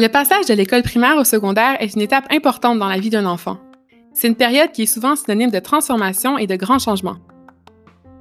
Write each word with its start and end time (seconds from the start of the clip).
Le 0.00 0.08
passage 0.08 0.46
de 0.46 0.54
l'école 0.54 0.82
primaire 0.82 1.18
au 1.18 1.24
secondaire 1.24 1.76
est 1.78 1.94
une 1.94 2.00
étape 2.00 2.24
importante 2.32 2.78
dans 2.78 2.88
la 2.88 2.98
vie 2.98 3.10
d'un 3.10 3.26
enfant. 3.26 3.58
C'est 4.14 4.28
une 4.28 4.34
période 4.34 4.72
qui 4.72 4.84
est 4.84 4.86
souvent 4.86 5.14
synonyme 5.14 5.50
de 5.50 5.58
transformation 5.58 6.38
et 6.38 6.46
de 6.46 6.56
grands 6.56 6.78
changements. 6.78 7.18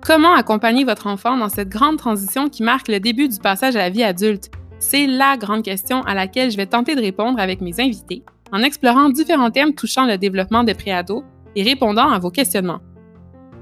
Comment 0.01 0.33
accompagner 0.33 0.83
votre 0.83 1.07
enfant 1.07 1.37
dans 1.37 1.47
cette 1.47 1.69
grande 1.69 1.95
transition 1.95 2.49
qui 2.49 2.63
marque 2.63 2.89
le 2.89 2.99
début 2.99 3.29
du 3.29 3.39
passage 3.39 3.77
à 3.77 3.79
la 3.79 3.89
vie 3.89 4.03
adulte? 4.03 4.51
C'est 4.79 5.07
la 5.07 5.37
grande 5.37 5.63
question 5.63 6.01
à 6.03 6.13
laquelle 6.13 6.51
je 6.51 6.57
vais 6.57 6.65
tenter 6.65 6.95
de 6.95 7.01
répondre 7.01 7.39
avec 7.39 7.61
mes 7.61 7.79
invités 7.79 8.23
en 8.51 8.61
explorant 8.61 9.07
différents 9.07 9.51
thèmes 9.51 9.73
touchant 9.73 10.05
le 10.05 10.17
développement 10.17 10.65
des 10.65 10.73
préados 10.73 11.23
et 11.55 11.63
répondant 11.63 12.09
à 12.09 12.19
vos 12.19 12.29
questionnements. 12.29 12.81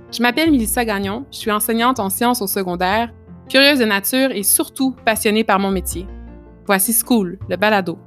Je 0.09 0.21
m'appelle 0.21 0.51
Melissa 0.51 0.85
Gagnon, 0.85 1.25
je 1.31 1.37
suis 1.37 1.51
enseignante 1.51 1.99
en 1.99 2.09
sciences 2.09 2.41
au 2.41 2.47
secondaire, 2.47 3.13
curieuse 3.49 3.79
de 3.79 3.85
nature 3.85 4.31
et 4.31 4.43
surtout 4.43 4.95
passionnée 5.05 5.43
par 5.43 5.59
mon 5.59 5.69
métier. 5.69 6.07
Voici 6.65 6.93
School, 6.93 7.37
le 7.49 7.57
balado. 7.57 7.99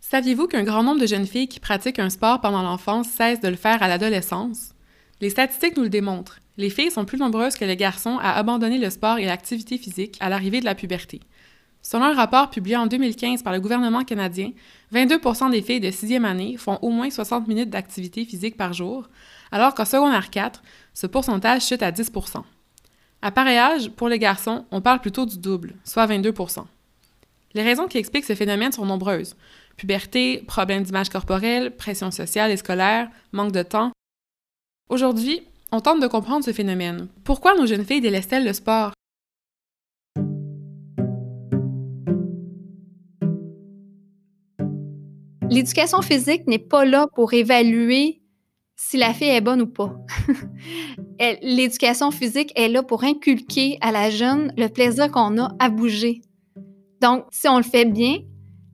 Saviez-vous 0.00 0.46
qu'un 0.46 0.62
grand 0.62 0.82
nombre 0.82 1.00
de 1.00 1.06
jeunes 1.06 1.26
filles 1.26 1.48
qui 1.48 1.58
pratiquent 1.58 1.98
un 1.98 2.10
sport 2.10 2.42
pendant 2.42 2.62
l'enfance 2.62 3.08
cessent 3.08 3.40
de 3.40 3.48
le 3.48 3.56
faire 3.56 3.82
à 3.82 3.88
l'adolescence? 3.88 4.74
Les 5.22 5.30
statistiques 5.30 5.78
nous 5.78 5.84
le 5.84 5.88
démontrent. 5.88 6.40
Les 6.58 6.68
filles 6.68 6.90
sont 6.90 7.06
plus 7.06 7.18
nombreuses 7.18 7.56
que 7.56 7.64
les 7.64 7.76
garçons 7.76 8.18
à 8.20 8.32
abandonner 8.32 8.78
le 8.78 8.90
sport 8.90 9.18
et 9.18 9.24
l'activité 9.24 9.78
physique 9.78 10.18
à 10.20 10.28
l'arrivée 10.28 10.60
de 10.60 10.66
la 10.66 10.74
puberté. 10.74 11.20
Selon 11.82 12.04
un 12.04 12.14
rapport 12.14 12.50
publié 12.50 12.76
en 12.76 12.86
2015 12.86 13.42
par 13.42 13.52
le 13.52 13.60
gouvernement 13.60 14.04
canadien, 14.04 14.52
22% 14.92 15.50
des 15.50 15.62
filles 15.62 15.80
de 15.80 15.90
sixième 15.90 16.24
année 16.24 16.56
font 16.56 16.78
au 16.82 16.90
moins 16.90 17.10
60 17.10 17.48
minutes 17.48 17.70
d'activité 17.70 18.24
physique 18.24 18.56
par 18.56 18.72
jour, 18.72 19.08
alors 19.50 19.74
qu'en 19.74 19.84
secondaire 19.84 20.30
4, 20.30 20.62
ce 20.92 21.06
pourcentage 21.06 21.66
chute 21.66 21.82
à 21.82 21.90
10% 21.90 22.42
À 23.22 23.30
pareil 23.30 23.56
âge, 23.56 23.90
pour 23.90 24.08
les 24.08 24.18
garçons, 24.18 24.66
on 24.70 24.80
parle 24.80 25.00
plutôt 25.00 25.24
du 25.24 25.38
double, 25.38 25.74
soit 25.84 26.06
22% 26.06 26.64
Les 27.54 27.62
raisons 27.62 27.88
qui 27.88 27.98
expliquent 27.98 28.26
ce 28.26 28.34
phénomène 28.34 28.72
sont 28.72 28.86
nombreuses 28.86 29.36
puberté, 29.80 30.44
problèmes 30.46 30.82
d'image 30.82 31.08
corporelle, 31.08 31.74
pression 31.74 32.10
sociale 32.10 32.50
et 32.50 32.58
scolaire, 32.58 33.08
manque 33.32 33.52
de 33.52 33.62
temps. 33.62 33.92
Aujourd'hui, 34.90 35.40
on 35.72 35.80
tente 35.80 36.02
de 36.02 36.06
comprendre 36.06 36.44
ce 36.44 36.52
phénomène. 36.52 37.08
Pourquoi 37.24 37.54
nos 37.54 37.64
jeunes 37.64 37.86
filles 37.86 38.02
délaissent-elles 38.02 38.44
le 38.44 38.52
sport? 38.52 38.92
L'éducation 45.50 46.00
physique 46.00 46.46
n'est 46.46 46.60
pas 46.60 46.84
là 46.84 47.08
pour 47.12 47.34
évaluer 47.34 48.22
si 48.76 48.96
la 48.96 49.12
fille 49.12 49.28
est 49.28 49.40
bonne 49.40 49.60
ou 49.62 49.66
pas. 49.66 49.92
L'éducation 51.42 52.12
physique 52.12 52.52
est 52.54 52.68
là 52.68 52.84
pour 52.84 53.02
inculquer 53.02 53.76
à 53.80 53.90
la 53.90 54.10
jeune 54.10 54.54
le 54.56 54.68
plaisir 54.68 55.10
qu'on 55.10 55.38
a 55.38 55.52
à 55.58 55.68
bouger. 55.68 56.22
Donc, 57.02 57.24
si 57.32 57.48
on 57.48 57.56
le 57.56 57.64
fait 57.64 57.84
bien, 57.84 58.18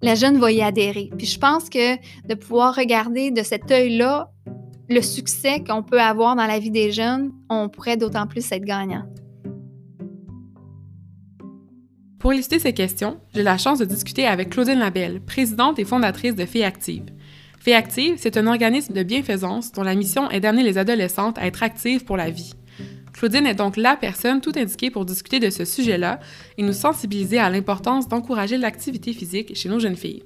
la 0.02 0.14
jeune 0.14 0.36
va 0.36 0.52
y 0.52 0.60
adhérer. 0.60 1.10
Puis 1.16 1.27
je 1.27 1.38
pense 1.38 1.70
que 1.70 1.97
de 2.28 2.34
pouvoir 2.34 2.74
regarder 2.74 3.30
de 3.30 3.42
cet 3.42 3.70
œil-là 3.70 4.30
le 4.88 5.00
succès 5.00 5.64
qu'on 5.64 5.82
peut 5.82 6.00
avoir 6.00 6.36
dans 6.36 6.47
la 6.47 6.58
vie 6.58 6.70
des 6.70 6.92
jeunes, 6.92 7.32
on 7.48 7.70
pourrait 7.70 7.97
d'autant 7.97 8.27
plus 8.27 8.52
être 8.52 8.64
gagnant. 8.64 9.06
Pour 12.19 12.33
lister 12.33 12.59
ces 12.59 12.72
questions, 12.72 13.20
j'ai 13.34 13.42
la 13.42 13.59
chance 13.59 13.78
de 13.78 13.84
discuter 13.84 14.27
avec 14.27 14.50
Claudine 14.50 14.78
Labelle, 14.78 15.20
présidente 15.20 15.78
et 15.78 15.84
fondatrice 15.84 16.34
de 16.34 16.47
Filles 16.47 16.64
Actives. 16.64 17.12
Filles 17.61 17.75
Actives, 17.75 18.14
c'est 18.17 18.39
un 18.39 18.47
organisme 18.47 18.95
de 18.95 19.03
bienfaisance 19.03 19.70
dont 19.72 19.83
la 19.83 19.95
mission 19.95 20.31
est 20.31 20.41
d'amener 20.41 20.62
les 20.62 20.78
adolescentes 20.78 21.37
à 21.37 21.47
être 21.47 21.62
actives 21.62 22.05
pour 22.05 22.17
la 22.17 22.31
vie. 22.31 22.55
Claudine 23.12 23.47
est 23.47 23.55
donc 23.55 23.77
la 23.77 23.97
personne 23.97 24.41
tout 24.41 24.53
indiquée 24.56 24.91
pour 24.91 25.05
discuter 25.05 25.41
de 25.41 25.50
ce 25.50 25.67
sujet-là 25.67 26.20
et 26.56 26.62
nous 26.62 26.72
sensibiliser 26.72 27.39
à 27.39 27.50
l'importance 27.50 28.09
d'encourager 28.09 28.56
l'activité 28.56 29.12
physique 29.12 29.55
chez 29.55 29.69
nos 29.69 29.78
jeunes 29.78 29.97
filles. 29.97 30.22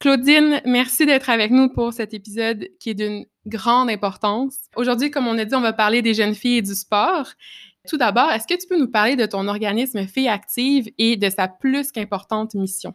Claudine, 0.00 0.62
merci 0.64 1.04
d'être 1.04 1.28
avec 1.28 1.50
nous 1.50 1.68
pour 1.68 1.92
cet 1.92 2.14
épisode 2.14 2.70
qui 2.80 2.88
est 2.88 2.94
d'une 2.94 3.26
grande 3.46 3.90
importance. 3.90 4.56
Aujourd'hui, 4.74 5.10
comme 5.10 5.26
on 5.26 5.36
a 5.36 5.44
dit, 5.44 5.54
on 5.54 5.60
va 5.60 5.74
parler 5.74 6.00
des 6.00 6.14
jeunes 6.14 6.34
filles 6.34 6.56
et 6.56 6.62
du 6.62 6.74
sport. 6.74 7.26
Tout 7.86 7.98
d'abord, 7.98 8.32
est-ce 8.32 8.46
que 8.46 8.58
tu 8.58 8.66
peux 8.66 8.78
nous 8.78 8.90
parler 8.90 9.14
de 9.14 9.26
ton 9.26 9.46
organisme 9.46 10.06
Filles 10.06 10.30
Active 10.30 10.88
et 10.96 11.18
de 11.18 11.28
sa 11.28 11.48
plus 11.48 11.92
qu'importante 11.92 12.54
mission? 12.54 12.94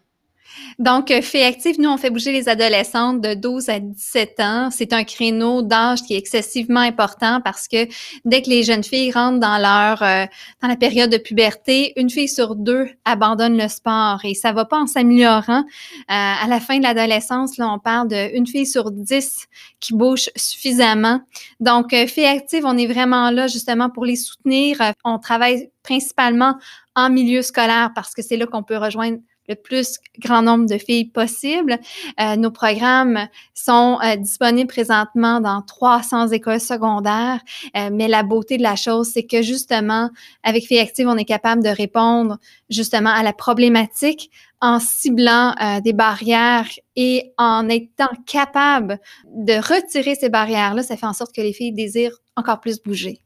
Donc, 0.79 1.11
euh, 1.11 1.21
Fait 1.21 1.43
Active, 1.43 1.79
nous, 1.79 1.89
on 1.89 1.97
fait 1.97 2.09
bouger 2.09 2.31
les 2.31 2.49
adolescentes 2.49 3.21
de 3.21 3.33
12 3.33 3.69
à 3.69 3.79
17 3.79 4.39
ans. 4.39 4.69
C'est 4.71 4.93
un 4.93 5.03
créneau 5.03 5.61
d'âge 5.61 6.03
qui 6.03 6.15
est 6.15 6.17
excessivement 6.17 6.79
important 6.79 7.41
parce 7.43 7.67
que 7.67 7.87
dès 8.25 8.41
que 8.41 8.49
les 8.49 8.63
jeunes 8.63 8.83
filles 8.83 9.11
rentrent 9.11 9.39
dans 9.39 9.57
leur 9.57 10.01
euh, 10.03 10.25
dans 10.61 10.67
la 10.67 10.75
période 10.75 11.11
de 11.11 11.17
puberté, 11.17 11.93
une 11.99 12.09
fille 12.09 12.27
sur 12.27 12.55
deux 12.55 12.87
abandonne 13.05 13.57
le 13.57 13.67
sport 13.67 14.19
et 14.23 14.33
ça 14.33 14.51
va 14.51 14.65
pas 14.65 14.77
en 14.77 14.87
s'améliorant. 14.87 15.63
Euh, 15.63 15.63
à 16.07 16.47
la 16.47 16.59
fin 16.59 16.77
de 16.77 16.83
l'adolescence, 16.83 17.57
là, 17.57 17.69
on 17.71 17.79
parle 17.79 18.07
d'une 18.07 18.47
fille 18.47 18.67
sur 18.67 18.91
10 18.91 19.47
qui 19.79 19.93
bouge 19.93 20.29
suffisamment. 20.35 21.21
Donc, 21.59 21.91
Fait 21.91 22.25
Active, 22.25 22.63
on 22.65 22.77
est 22.77 22.87
vraiment 22.87 23.29
là 23.29 23.47
justement 23.47 23.89
pour 23.89 24.05
les 24.05 24.15
soutenir. 24.15 24.77
On 25.03 25.19
travaille 25.19 25.69
principalement 25.83 26.55
en 26.95 27.09
milieu 27.09 27.41
scolaire 27.41 27.91
parce 27.93 28.13
que 28.13 28.21
c'est 28.21 28.37
là 28.37 28.45
qu'on 28.47 28.63
peut 28.63 28.77
rejoindre 28.77 29.19
le 29.47 29.55
plus 29.55 29.99
grand 30.19 30.41
nombre 30.41 30.67
de 30.67 30.77
filles 30.77 31.05
possible. 31.05 31.79
Euh, 32.19 32.35
nos 32.35 32.51
programmes 32.51 33.27
sont 33.53 33.99
euh, 34.03 34.15
disponibles 34.15 34.67
présentement 34.67 35.39
dans 35.39 35.61
300 35.61 36.29
écoles 36.29 36.59
secondaires, 36.59 37.39
euh, 37.75 37.89
mais 37.91 38.07
la 38.07 38.23
beauté 38.23 38.57
de 38.57 38.63
la 38.63 38.75
chose, 38.75 39.09
c'est 39.13 39.25
que 39.25 39.41
justement, 39.41 40.09
avec 40.43 40.65
Filles 40.65 40.79
Actives, 40.79 41.07
on 41.07 41.17
est 41.17 41.25
capable 41.25 41.63
de 41.63 41.69
répondre 41.69 42.37
justement 42.69 43.11
à 43.11 43.23
la 43.23 43.33
problématique 43.33 44.31
en 44.61 44.79
ciblant 44.79 45.53
des 45.83 45.93
barrières 45.93 46.67
et 46.95 47.33
en 47.37 47.69
étant 47.69 48.09
capable 48.25 48.99
de 49.27 49.53
retirer 49.53 50.15
ces 50.15 50.29
barrières-là, 50.29 50.81
ça 50.81 50.97
fait 50.97 51.05
en 51.05 51.13
sorte 51.13 51.35
que 51.35 51.41
les 51.41 51.53
filles 51.53 51.73
désirent 51.73 52.17
encore 52.35 52.61
plus 52.61 52.81
bouger. 52.81 53.21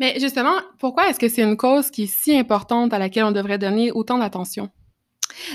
Mais 0.00 0.18
justement, 0.18 0.56
pourquoi 0.78 1.08
est-ce 1.08 1.20
que 1.20 1.28
c'est 1.28 1.42
une 1.42 1.56
cause 1.56 1.90
qui 1.90 2.04
est 2.04 2.12
si 2.12 2.36
importante 2.36 2.92
à 2.92 2.98
laquelle 2.98 3.24
on 3.24 3.32
devrait 3.32 3.58
donner 3.58 3.92
autant 3.92 4.18
d'attention? 4.18 4.70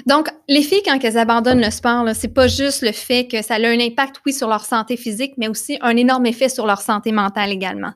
Donc, 0.06 0.30
les 0.48 0.62
filles, 0.62 0.82
quand 0.86 0.98
elles 1.04 1.18
abandonnent 1.18 1.62
le 1.62 1.72
sport, 1.72 2.06
c'est 2.14 2.34
pas 2.34 2.48
juste 2.48 2.82
le 2.82 2.92
fait 2.92 3.28
que 3.28 3.42
ça 3.42 3.56
a 3.56 3.60
un 3.60 3.80
impact, 3.80 4.18
oui, 4.26 4.34
sur 4.34 4.48
leur 4.48 4.66
santé 4.66 4.98
physique, 4.98 5.34
mais 5.38 5.48
aussi 5.48 5.78
un 5.82 5.96
énorme 5.96 6.26
effet 6.26 6.50
sur 6.50 6.66
leur 6.66 6.82
santé 6.82 7.12
mentale 7.12 7.52
également. 7.52 7.92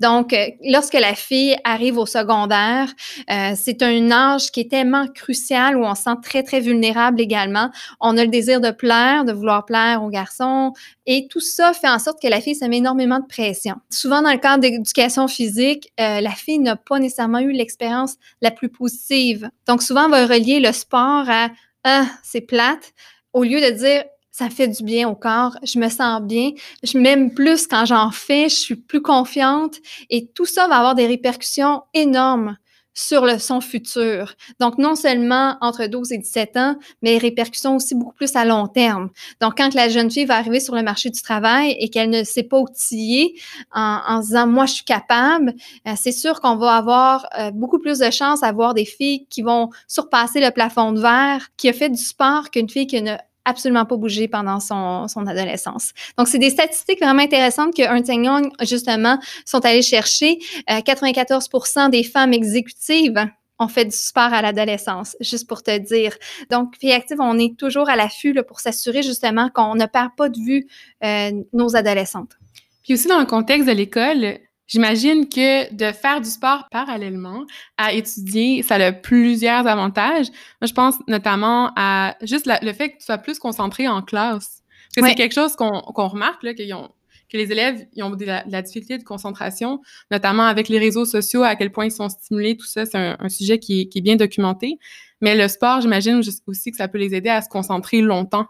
Donc, 0.00 0.32
euh, 0.32 0.46
lorsque 0.64 0.94
la 0.94 1.14
fille 1.14 1.56
arrive 1.64 1.98
au 1.98 2.06
secondaire, 2.06 2.92
euh, 3.30 3.52
c'est 3.56 3.82
un 3.82 4.10
âge 4.10 4.50
qui 4.50 4.60
est 4.60 4.70
tellement 4.70 5.06
crucial 5.08 5.76
où 5.76 5.84
on 5.84 5.94
se 5.94 6.02
sent 6.02 6.16
très, 6.22 6.42
très 6.42 6.60
vulnérable 6.60 7.20
également. 7.20 7.70
On 8.00 8.16
a 8.16 8.24
le 8.24 8.30
désir 8.30 8.60
de 8.60 8.70
plaire, 8.70 9.24
de 9.24 9.32
vouloir 9.32 9.64
plaire 9.64 10.02
aux 10.02 10.10
garçons, 10.10 10.72
et 11.06 11.26
tout 11.28 11.40
ça 11.40 11.72
fait 11.72 11.88
en 11.88 11.98
sorte 11.98 12.20
que 12.20 12.28
la 12.28 12.40
fille 12.40 12.54
se 12.54 12.64
met 12.64 12.78
énormément 12.78 13.18
de 13.18 13.26
pression. 13.26 13.76
Souvent, 13.90 14.22
dans 14.22 14.32
le 14.32 14.38
cadre 14.38 14.60
d'éducation 14.60 15.28
physique, 15.28 15.92
euh, 16.00 16.20
la 16.20 16.30
fille 16.30 16.58
n'a 16.58 16.76
pas 16.76 16.98
nécessairement 16.98 17.40
eu 17.40 17.52
l'expérience 17.52 18.14
la 18.40 18.50
plus 18.50 18.68
positive. 18.68 19.50
Donc, 19.66 19.82
souvent, 19.82 20.06
on 20.06 20.10
va 20.10 20.26
relier 20.26 20.60
le 20.60 20.72
sport 20.72 21.23
à 21.28 21.50
Ah, 21.84 22.06
c'est 22.22 22.40
plate, 22.40 22.92
au 23.32 23.42
lieu 23.44 23.60
de 23.60 23.70
dire 23.70 24.04
ça 24.30 24.50
fait 24.50 24.66
du 24.66 24.82
bien 24.82 25.08
au 25.08 25.14
corps, 25.14 25.56
je 25.62 25.78
me 25.78 25.88
sens 25.88 26.20
bien, 26.20 26.50
je 26.82 26.98
m'aime 26.98 27.32
plus 27.32 27.68
quand 27.68 27.84
j'en 27.84 28.10
fais, 28.10 28.48
je 28.48 28.56
suis 28.56 28.74
plus 28.74 29.00
confiante 29.00 29.76
et 30.10 30.26
tout 30.34 30.44
ça 30.44 30.66
va 30.66 30.78
avoir 30.78 30.96
des 30.96 31.06
répercussions 31.06 31.82
énormes 31.94 32.56
sur 32.94 33.26
le 33.26 33.38
son 33.38 33.60
futur. 33.60 34.34
Donc, 34.60 34.78
non 34.78 34.94
seulement 34.94 35.56
entre 35.60 35.86
12 35.86 36.12
et 36.12 36.18
17 36.18 36.56
ans, 36.56 36.76
mais 37.02 37.18
répercussions 37.18 37.76
aussi 37.76 37.94
beaucoup 37.94 38.14
plus 38.14 38.34
à 38.36 38.44
long 38.44 38.68
terme. 38.68 39.10
Donc, 39.40 39.54
quand 39.58 39.74
la 39.74 39.88
jeune 39.88 40.10
fille 40.10 40.24
va 40.24 40.36
arriver 40.36 40.60
sur 40.60 40.74
le 40.74 40.82
marché 40.82 41.10
du 41.10 41.20
travail 41.20 41.76
et 41.78 41.88
qu'elle 41.88 42.10
ne 42.10 42.24
sait 42.24 42.44
pas 42.44 42.58
outiller 42.58 43.34
en, 43.72 44.00
en 44.06 44.20
disant, 44.20 44.46
moi, 44.46 44.66
je 44.66 44.74
suis 44.74 44.84
capable, 44.84 45.54
euh, 45.86 45.92
c'est 45.96 46.12
sûr 46.12 46.40
qu'on 46.40 46.56
va 46.56 46.76
avoir 46.76 47.26
euh, 47.38 47.50
beaucoup 47.50 47.78
plus 47.78 47.98
de 47.98 48.10
chances 48.10 48.42
à 48.42 48.46
avoir 48.46 48.74
des 48.74 48.84
filles 48.84 49.26
qui 49.28 49.42
vont 49.42 49.70
surpasser 49.88 50.40
le 50.40 50.50
plafond 50.50 50.92
de 50.92 51.00
verre, 51.00 51.48
qui 51.56 51.68
a 51.68 51.72
fait 51.72 51.90
du 51.90 52.02
sport 52.02 52.50
qu'une 52.50 52.68
fille 52.68 52.86
qui 52.86 53.02
ne 53.02 53.16
absolument 53.44 53.84
pas 53.84 53.96
bougé 53.96 54.28
pendant 54.28 54.60
son, 54.60 55.08
son 55.08 55.26
adolescence. 55.26 55.92
Donc, 56.18 56.28
c'est 56.28 56.38
des 56.38 56.50
statistiques 56.50 57.00
vraiment 57.00 57.22
intéressantes 57.22 57.74
que 57.74 57.82
Ernst 57.82 58.08
Young, 58.08 58.50
justement, 58.62 59.18
sont 59.44 59.64
allés 59.64 59.82
chercher. 59.82 60.38
94% 60.68 61.86
euh, 61.86 61.88
des 61.88 62.04
femmes 62.04 62.32
exécutives 62.32 63.26
ont 63.58 63.68
fait 63.68 63.84
du 63.84 63.96
sport 63.96 64.32
à 64.32 64.42
l'adolescence, 64.42 65.16
juste 65.20 65.48
pour 65.48 65.62
te 65.62 65.76
dire. 65.78 66.16
Donc, 66.50 66.74
Vie 66.80 66.92
Active, 66.92 67.18
on 67.20 67.38
est 67.38 67.56
toujours 67.56 67.88
à 67.88 67.96
l'affût 67.96 68.34
pour 68.46 68.60
s'assurer 68.60 69.02
justement 69.02 69.48
qu'on 69.50 69.74
ne 69.74 69.86
perd 69.86 70.10
pas 70.16 70.28
de 70.28 70.38
vue 70.38 70.66
euh, 71.04 71.30
nos 71.52 71.76
adolescentes. 71.76 72.36
Puis 72.82 72.94
aussi, 72.94 73.08
dans 73.08 73.20
le 73.20 73.26
contexte 73.26 73.68
de 73.68 73.72
l'école, 73.72 74.38
J'imagine 74.66 75.28
que 75.28 75.72
de 75.74 75.92
faire 75.92 76.20
du 76.20 76.28
sport 76.30 76.66
parallèlement 76.70 77.44
à 77.76 77.92
étudier, 77.92 78.62
ça 78.62 78.76
a 78.76 78.92
plusieurs 78.92 79.66
avantages. 79.66 80.28
Moi, 80.60 80.66
je 80.66 80.72
pense 80.72 80.94
notamment 81.06 81.70
à 81.76 82.16
juste 82.22 82.46
le 82.46 82.72
fait 82.72 82.90
que 82.90 82.98
tu 82.98 83.04
sois 83.04 83.18
plus 83.18 83.38
concentré 83.38 83.88
en 83.88 84.00
classe. 84.00 84.62
Parce 84.94 85.06
que 85.06 85.10
c'est 85.10 85.16
quelque 85.16 85.34
chose 85.34 85.56
qu'on 85.56 86.08
remarque, 86.08 86.42
là, 86.42 86.54
qu'ils 86.54 86.72
ont, 86.72 86.90
que 87.30 87.36
les 87.36 87.50
élèves 87.50 87.86
ils 87.94 88.02
ont 88.02 88.10
de 88.10 88.24
la, 88.24 88.62
difficulté 88.62 88.96
de 88.96 89.02
concentration, 89.02 89.80
notamment 90.10 90.44
avec 90.44 90.68
les 90.68 90.78
réseaux 90.78 91.04
sociaux, 91.04 91.42
à 91.42 91.56
quel 91.56 91.72
point 91.72 91.86
ils 91.86 91.92
sont 91.92 92.08
stimulés, 92.08 92.56
tout 92.56 92.66
ça, 92.66 92.86
c'est 92.86 92.96
un, 92.96 93.28
sujet 93.28 93.58
qui, 93.58 93.88
qui, 93.88 93.98
est 93.98 94.02
bien 94.02 94.16
documenté. 94.16 94.78
Mais 95.20 95.34
le 95.36 95.48
sport, 95.48 95.80
j'imagine 95.80 96.22
aussi 96.46 96.70
que 96.70 96.76
ça 96.76 96.88
peut 96.88 96.98
les 96.98 97.14
aider 97.14 97.28
à 97.28 97.42
se 97.42 97.48
concentrer 97.48 98.00
longtemps. 98.00 98.46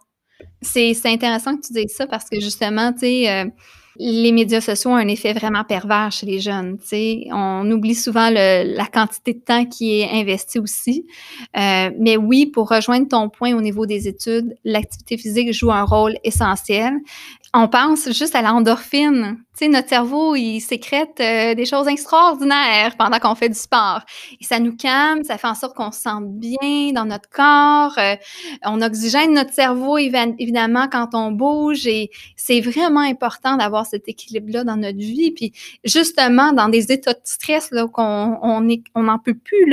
C'est 0.60 0.94
intéressant 1.06 1.56
que 1.56 1.66
tu 1.66 1.72
dises 1.72 1.94
ça 1.94 2.06
parce 2.06 2.28
que 2.28 2.40
justement, 2.40 2.92
tu 2.92 3.00
sais, 3.00 3.30
euh, 3.30 3.44
les 3.96 4.32
médias 4.32 4.60
sociaux 4.60 4.90
ont 4.90 4.96
un 4.96 5.08
effet 5.08 5.32
vraiment 5.32 5.64
pervers 5.64 6.10
chez 6.10 6.26
les 6.26 6.40
jeunes. 6.40 6.78
sais. 6.82 7.26
On 7.30 7.70
oublie 7.70 7.94
souvent 7.94 8.28
la 8.30 8.86
quantité 8.86 9.34
de 9.34 9.38
temps 9.38 9.64
qui 9.64 10.00
est 10.00 10.10
investi 10.10 10.58
aussi. 10.58 11.06
Euh, 11.56 11.90
mais 11.98 12.16
oui, 12.16 12.46
pour 12.46 12.68
rejoindre 12.68 13.08
ton 13.08 13.28
point 13.28 13.54
au 13.54 13.60
niveau 13.60 13.86
des 13.86 14.08
études, 14.08 14.56
l'activité 14.64 15.16
physique 15.16 15.52
joue 15.52 15.70
un 15.70 15.84
rôle 15.84 16.16
essentiel 16.24 16.94
on 17.56 17.68
pense 17.68 18.10
juste 18.10 18.34
à 18.34 18.42
l'endorphine. 18.42 19.38
Tu 19.56 19.68
notre 19.68 19.88
cerveau, 19.88 20.34
il 20.34 20.60
sécrète 20.60 21.20
euh, 21.20 21.54
des 21.54 21.64
choses 21.64 21.86
extraordinaires 21.86 22.96
pendant 22.98 23.20
qu'on 23.20 23.36
fait 23.36 23.48
du 23.48 23.54
sport. 23.54 24.00
Et 24.40 24.44
ça 24.44 24.58
nous 24.58 24.76
calme, 24.76 25.22
ça 25.22 25.38
fait 25.38 25.46
en 25.46 25.54
sorte 25.54 25.76
qu'on 25.76 25.92
se 25.92 26.00
sent 26.00 26.18
bien 26.22 26.92
dans 26.92 27.04
notre 27.04 27.28
corps. 27.30 27.96
Euh, 27.98 28.16
on 28.64 28.82
oxygène 28.82 29.34
notre 29.34 29.52
cerveau, 29.52 29.98
évidemment, 29.98 30.88
quand 30.90 31.14
on 31.14 31.30
bouge. 31.30 31.86
Et 31.86 32.10
c'est 32.36 32.60
vraiment 32.60 33.00
important 33.00 33.56
d'avoir 33.56 33.86
cet 33.86 34.08
équilibre-là 34.08 34.64
dans 34.64 34.76
notre 34.76 34.98
vie. 34.98 35.30
Puis, 35.30 35.52
justement, 35.84 36.52
dans 36.52 36.68
des 36.68 36.90
états 36.90 37.14
de 37.14 37.20
stress, 37.22 37.70
là, 37.70 37.86
on 37.96 38.60
n'en 38.96 39.18
peut 39.20 39.34
plus, 39.34 39.72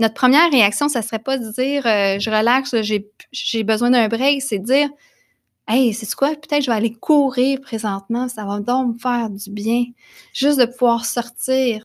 notre 0.00 0.14
première 0.14 0.50
réaction, 0.50 0.88
ça 0.88 1.02
serait 1.02 1.20
pas 1.20 1.38
de 1.38 1.48
dire 1.52 1.86
euh, 1.86 2.18
je 2.18 2.28
relaxe, 2.28 2.74
j'ai 3.30 3.62
besoin 3.62 3.90
d'un 3.90 4.08
break, 4.08 4.42
c'est 4.42 4.58
de 4.58 4.64
dire 4.64 4.88
Hey, 5.66 5.94
c'est 5.94 6.12
quoi? 6.14 6.30
Peut-être 6.30 6.62
je 6.62 6.70
vais 6.70 6.76
aller 6.76 6.92
courir 6.92 7.60
présentement, 7.60 8.28
ça 8.28 8.44
va 8.44 8.60
donc 8.60 8.94
me 8.94 8.98
faire 8.98 9.30
du 9.30 9.50
bien. 9.50 9.84
Juste 10.34 10.58
de 10.60 10.66
pouvoir 10.66 11.06
sortir. 11.06 11.82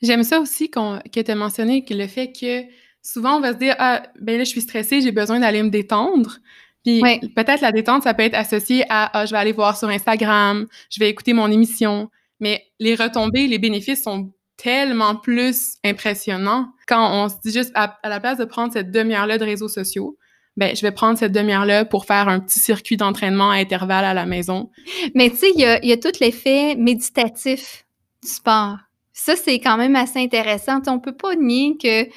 J'aime 0.00 0.24
ça 0.24 0.40
aussi 0.40 0.70
que 0.70 1.20
tu 1.20 1.30
as 1.30 1.34
mentionné 1.34 1.84
que 1.84 1.94
le 1.94 2.06
fait 2.06 2.32
que 2.32 2.62
souvent 3.02 3.36
on 3.36 3.40
va 3.40 3.52
se 3.52 3.58
dire 3.58 3.76
Ah, 3.78 4.02
ben 4.20 4.38
là, 4.38 4.44
je 4.44 4.48
suis 4.48 4.62
stressée, 4.62 5.00
j'ai 5.00 5.12
besoin 5.12 5.40
d'aller 5.40 5.62
me 5.62 5.70
détendre. 5.70 6.38
Puis 6.84 7.00
peut-être 7.36 7.60
la 7.60 7.70
détente, 7.70 8.02
ça 8.02 8.14
peut 8.14 8.24
être 8.24 8.34
associé 8.34 8.84
à 8.88 9.10
Ah, 9.12 9.26
je 9.26 9.32
vais 9.32 9.38
aller 9.38 9.52
voir 9.52 9.76
sur 9.76 9.88
Instagram, 9.88 10.66
je 10.90 10.98
vais 10.98 11.10
écouter 11.10 11.34
mon 11.34 11.50
émission. 11.50 12.10
Mais 12.40 12.64
les 12.80 12.96
retombées, 12.96 13.46
les 13.46 13.58
bénéfices 13.58 14.02
sont 14.02 14.32
tellement 14.56 15.16
plus 15.16 15.74
impressionnants 15.84 16.72
quand 16.86 17.24
on 17.24 17.28
se 17.28 17.34
dit 17.44 17.52
juste 17.52 17.72
à 17.74 17.98
la 18.04 18.20
place 18.20 18.38
de 18.38 18.44
prendre 18.44 18.72
cette 18.72 18.90
demi-heure-là 18.90 19.38
de 19.38 19.44
réseaux 19.44 19.68
sociaux, 19.68 20.16
ben 20.56 20.76
je 20.76 20.82
vais 20.82 20.92
prendre 20.92 21.18
cette 21.18 21.32
demi-heure-là 21.32 21.84
pour 21.84 22.04
faire 22.04 22.28
un 22.28 22.40
petit 22.40 22.60
circuit 22.60 22.96
d'entraînement 22.96 23.50
à 23.50 23.54
intervalles 23.54 24.04
à 24.04 24.14
la 24.14 24.26
maison. 24.26 24.70
Mais 25.14 25.30
tu 25.30 25.36
sais, 25.36 25.50
il 25.54 25.60
y 25.60 25.92
a, 25.92 25.96
tout 25.96 26.12
l'effet 26.20 26.74
méditatif 26.76 27.84
du 28.22 28.30
sport. 28.30 28.76
Ça, 29.12 29.34
c'est 29.36 29.58
quand 29.60 29.76
même 29.76 29.96
assez 29.96 30.18
intéressant. 30.18 30.80
On 30.86 30.92
on 30.92 30.98
peut 30.98 31.16
pas 31.16 31.34
nier 31.36 31.76
que 31.82 32.08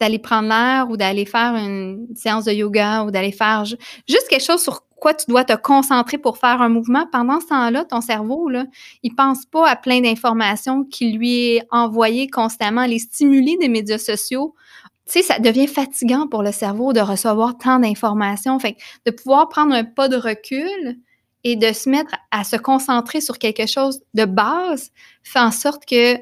d'aller 0.00 0.18
prendre 0.18 0.48
l'air 0.48 0.90
ou 0.90 0.96
d'aller 0.96 1.24
faire 1.24 1.54
une 1.54 2.08
séance 2.16 2.44
de 2.44 2.52
yoga 2.52 3.04
ou 3.04 3.10
d'aller 3.10 3.30
faire 3.30 3.64
juste 3.64 4.28
quelque 4.28 4.44
chose 4.44 4.60
sur 4.60 4.82
quoi 5.02 5.14
tu 5.14 5.26
dois 5.28 5.44
te 5.44 5.54
concentrer 5.54 6.16
pour 6.16 6.38
faire 6.38 6.62
un 6.62 6.68
mouvement. 6.68 7.06
Pendant 7.10 7.40
ce 7.40 7.46
temps-là, 7.48 7.84
ton 7.84 8.00
cerveau, 8.00 8.48
là, 8.48 8.66
il 9.02 9.14
pense 9.14 9.46
pas 9.46 9.68
à 9.68 9.76
plein 9.76 10.00
d'informations 10.00 10.84
qui 10.84 11.12
lui 11.12 11.56
est 11.56 11.62
envoyées 11.70 12.28
constamment. 12.28 12.86
Les 12.86 13.00
stimuli 13.00 13.56
des 13.58 13.68
médias 13.68 13.98
sociaux 13.98 14.54
tu 15.06 15.14
sais, 15.14 15.22
ça 15.22 15.38
devient 15.38 15.66
fatigant 15.66 16.28
pour 16.28 16.42
le 16.42 16.52
cerveau 16.52 16.92
de 16.92 17.00
recevoir 17.00 17.58
tant 17.58 17.80
d'informations. 17.80 18.58
Fait 18.58 18.76
de 19.04 19.10
pouvoir 19.10 19.48
prendre 19.48 19.74
un 19.74 19.84
pas 19.84 20.08
de 20.08 20.16
recul 20.16 20.98
et 21.44 21.56
de 21.56 21.72
se 21.72 21.88
mettre 21.88 22.14
à 22.30 22.44
se 22.44 22.56
concentrer 22.56 23.20
sur 23.20 23.38
quelque 23.38 23.66
chose 23.66 24.00
de 24.14 24.24
base 24.24 24.92
fait 25.22 25.40
en 25.40 25.50
sorte 25.50 25.84
que 25.86 26.18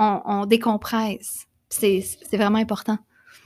on, 0.00 0.46
décompresse. 0.46 1.46
C'est 1.70 2.04
vraiment 2.32 2.58
important. 2.58 2.98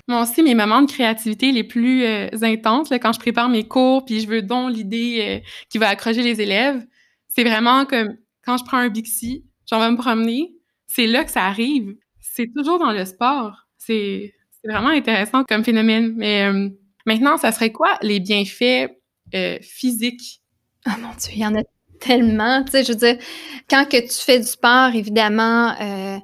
Moi 0.08 0.22
aussi, 0.22 0.42
mes 0.42 0.54
moments 0.54 0.82
de 0.82 0.90
créativité 0.90 1.52
les 1.52 1.64
plus 1.64 2.04
euh, 2.04 2.28
intenses, 2.42 2.90
quand 2.90 3.12
je 3.12 3.20
prépare 3.20 3.48
mes 3.48 3.66
cours, 3.66 4.04
puis 4.04 4.20
je 4.20 4.28
veux 4.28 4.42
donc 4.42 4.74
l'idée 4.74 5.40
euh, 5.42 5.48
qui 5.70 5.78
va 5.78 5.88
accrocher 5.88 6.22
les 6.22 6.40
élèves, 6.40 6.84
c'est 7.28 7.44
vraiment 7.44 7.86
comme 7.86 8.16
quand 8.44 8.58
je 8.58 8.64
prends 8.64 8.78
un 8.78 8.88
Bixi, 8.88 9.44
j'en 9.70 9.78
vais 9.78 9.90
me 9.90 9.96
promener, 9.96 10.52
c'est 10.86 11.06
là 11.06 11.24
que 11.24 11.30
ça 11.30 11.44
arrive. 11.44 11.96
C'est 12.20 12.52
toujours 12.54 12.78
dans 12.78 12.92
le 12.92 13.04
sport. 13.04 13.66
C'est 13.84 14.32
vraiment 14.64 14.88
intéressant 14.88 15.44
comme 15.44 15.64
phénomène. 15.64 16.12
Mais 16.16 16.44
euh, 16.44 16.68
maintenant, 17.06 17.36
ça 17.36 17.52
serait 17.52 17.72
quoi 17.72 17.98
les 18.02 18.20
bienfaits 18.20 18.90
euh, 19.34 19.58
physiques? 19.60 20.40
Oh 20.86 20.90
mon 21.00 21.08
Dieu, 21.18 21.32
il 21.34 21.40
y 21.40 21.46
en 21.46 21.54
a 21.56 21.62
tellement. 22.00 22.62
Tu 22.64 22.72
sais, 22.72 22.84
je 22.84 22.92
veux 22.92 22.98
dire, 22.98 23.18
quand 23.68 23.88
que 23.88 24.00
tu 24.00 24.24
fais 24.24 24.38
du 24.38 24.46
sport, 24.46 24.94
évidemment, 24.94 25.74
euh, 25.80 26.18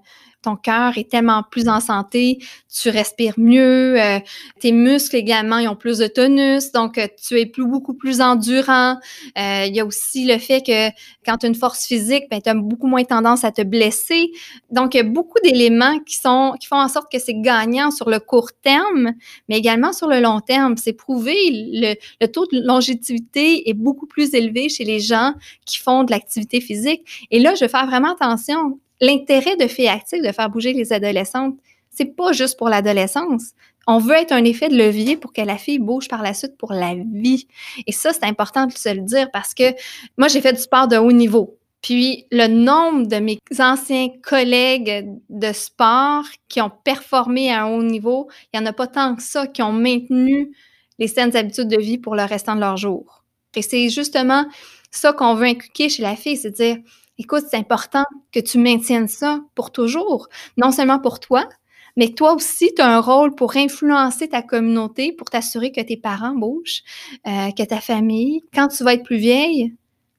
ton 0.48 0.56
cœur 0.56 0.96
est 0.96 1.10
tellement 1.10 1.42
plus 1.42 1.68
en 1.68 1.80
santé, 1.80 2.38
tu 2.72 2.88
respires 2.88 3.34
mieux, 3.36 4.00
euh, 4.00 4.18
tes 4.60 4.72
muscles 4.72 5.16
également, 5.16 5.58
ils 5.58 5.68
ont 5.68 5.76
plus 5.76 5.98
de 5.98 6.06
tonus, 6.06 6.72
donc 6.72 6.96
euh, 6.96 7.06
tu 7.22 7.38
es 7.38 7.44
beaucoup 7.58 7.94
plus 7.94 8.20
endurant. 8.20 8.96
Euh, 9.36 9.64
il 9.66 9.74
y 9.74 9.80
a 9.80 9.84
aussi 9.84 10.24
le 10.24 10.38
fait 10.38 10.64
que 10.64 10.88
quand 11.26 11.38
tu 11.38 11.46
as 11.46 11.48
une 11.48 11.54
force 11.54 11.86
physique, 11.86 12.24
ben, 12.30 12.40
tu 12.40 12.48
as 12.48 12.54
beaucoup 12.54 12.86
moins 12.86 13.04
tendance 13.04 13.44
à 13.44 13.52
te 13.52 13.62
blesser. 13.62 14.30
Donc, 14.70 14.94
il 14.94 14.98
y 14.98 15.00
a 15.00 15.04
beaucoup 15.04 15.38
d'éléments 15.44 15.98
qui, 16.00 16.14
sont, 16.14 16.54
qui 16.58 16.66
font 16.66 16.80
en 16.80 16.88
sorte 16.88 17.12
que 17.12 17.18
c'est 17.18 17.34
gagnant 17.34 17.90
sur 17.90 18.08
le 18.08 18.20
court 18.20 18.50
terme, 18.62 19.12
mais 19.48 19.58
également 19.58 19.92
sur 19.92 20.08
le 20.08 20.20
long 20.20 20.40
terme. 20.40 20.76
C'est 20.76 20.94
prouvé, 20.94 21.34
le, 21.52 21.94
le 22.20 22.28
taux 22.28 22.46
de 22.46 22.60
longévité 22.64 23.68
est 23.68 23.74
beaucoup 23.74 24.06
plus 24.06 24.34
élevé 24.34 24.68
chez 24.68 24.84
les 24.84 25.00
gens 25.00 25.34
qui 25.66 25.78
font 25.78 26.04
de 26.04 26.10
l'activité 26.10 26.60
physique. 26.60 27.02
Et 27.30 27.38
là, 27.38 27.54
je 27.54 27.60
vais 27.60 27.68
faire 27.68 27.86
vraiment 27.86 28.12
attention 28.12 28.78
l'intérêt 29.00 29.56
de 29.56 29.66
Filles 29.66 29.88
Actives 29.88 30.22
de 30.22 30.32
faire 30.32 30.50
bouger 30.50 30.72
les 30.72 30.92
adolescentes, 30.92 31.56
c'est 31.90 32.16
pas 32.16 32.32
juste 32.32 32.58
pour 32.58 32.68
l'adolescence. 32.68 33.52
On 33.86 33.98
veut 33.98 34.14
être 34.14 34.32
un 34.32 34.44
effet 34.44 34.68
de 34.68 34.76
levier 34.76 35.16
pour 35.16 35.32
que 35.32 35.40
la 35.40 35.56
fille 35.56 35.78
bouge 35.78 36.08
par 36.08 36.22
la 36.22 36.34
suite 36.34 36.56
pour 36.58 36.72
la 36.72 36.94
vie. 36.94 37.48
Et 37.86 37.92
ça, 37.92 38.12
c'est 38.12 38.24
important 38.24 38.66
de 38.66 38.72
se 38.72 38.94
le 38.94 39.00
dire 39.00 39.30
parce 39.32 39.54
que 39.54 39.74
moi, 40.18 40.28
j'ai 40.28 40.40
fait 40.40 40.52
du 40.52 40.60
sport 40.60 40.88
de 40.88 40.96
haut 40.96 41.12
niveau. 41.12 41.58
Puis 41.80 42.26
le 42.30 42.48
nombre 42.48 43.06
de 43.06 43.16
mes 43.16 43.38
anciens 43.60 44.08
collègues 44.22 45.08
de 45.30 45.52
sport 45.52 46.24
qui 46.48 46.60
ont 46.60 46.70
performé 46.70 47.50
à 47.50 47.64
un 47.64 47.70
haut 47.70 47.82
niveau, 47.82 48.28
il 48.52 48.58
n'y 48.58 48.66
en 48.66 48.68
a 48.68 48.72
pas 48.72 48.88
tant 48.88 49.14
que 49.14 49.22
ça 49.22 49.46
qui 49.46 49.62
ont 49.62 49.72
maintenu 49.72 50.54
les 50.98 51.06
saines 51.06 51.36
habitudes 51.36 51.68
de 51.68 51.80
vie 51.80 51.98
pour 51.98 52.16
le 52.16 52.24
restant 52.24 52.56
de 52.56 52.60
leur 52.60 52.76
jour. 52.76 53.24
Et 53.54 53.62
c'est 53.62 53.88
justement 53.88 54.44
ça 54.90 55.12
qu'on 55.12 55.34
veut 55.34 55.46
inculquer 55.46 55.88
chez 55.88 56.02
la 56.02 56.16
fille, 56.16 56.36
c'est 56.36 56.50
dire 56.50 56.76
écoute, 57.18 57.44
c'est 57.50 57.56
important 57.56 58.04
que 58.32 58.40
tu 58.40 58.58
maintiennes 58.58 59.08
ça 59.08 59.40
pour 59.54 59.72
toujours, 59.72 60.28
non 60.56 60.70
seulement 60.72 60.98
pour 60.98 61.20
toi, 61.20 61.48
mais 61.96 62.14
toi 62.14 62.34
aussi, 62.34 62.72
tu 62.74 62.80
as 62.80 62.96
un 62.96 63.00
rôle 63.00 63.34
pour 63.34 63.56
influencer 63.56 64.28
ta 64.28 64.40
communauté, 64.40 65.12
pour 65.12 65.28
t'assurer 65.30 65.72
que 65.72 65.80
tes 65.80 65.96
parents 65.96 66.34
bougent, 66.34 66.82
euh, 67.26 67.50
que 67.50 67.64
ta 67.64 67.80
famille, 67.80 68.42
quand 68.54 68.68
tu 68.68 68.84
vas 68.84 68.94
être 68.94 69.02
plus 69.02 69.16
vieille, 69.16 69.74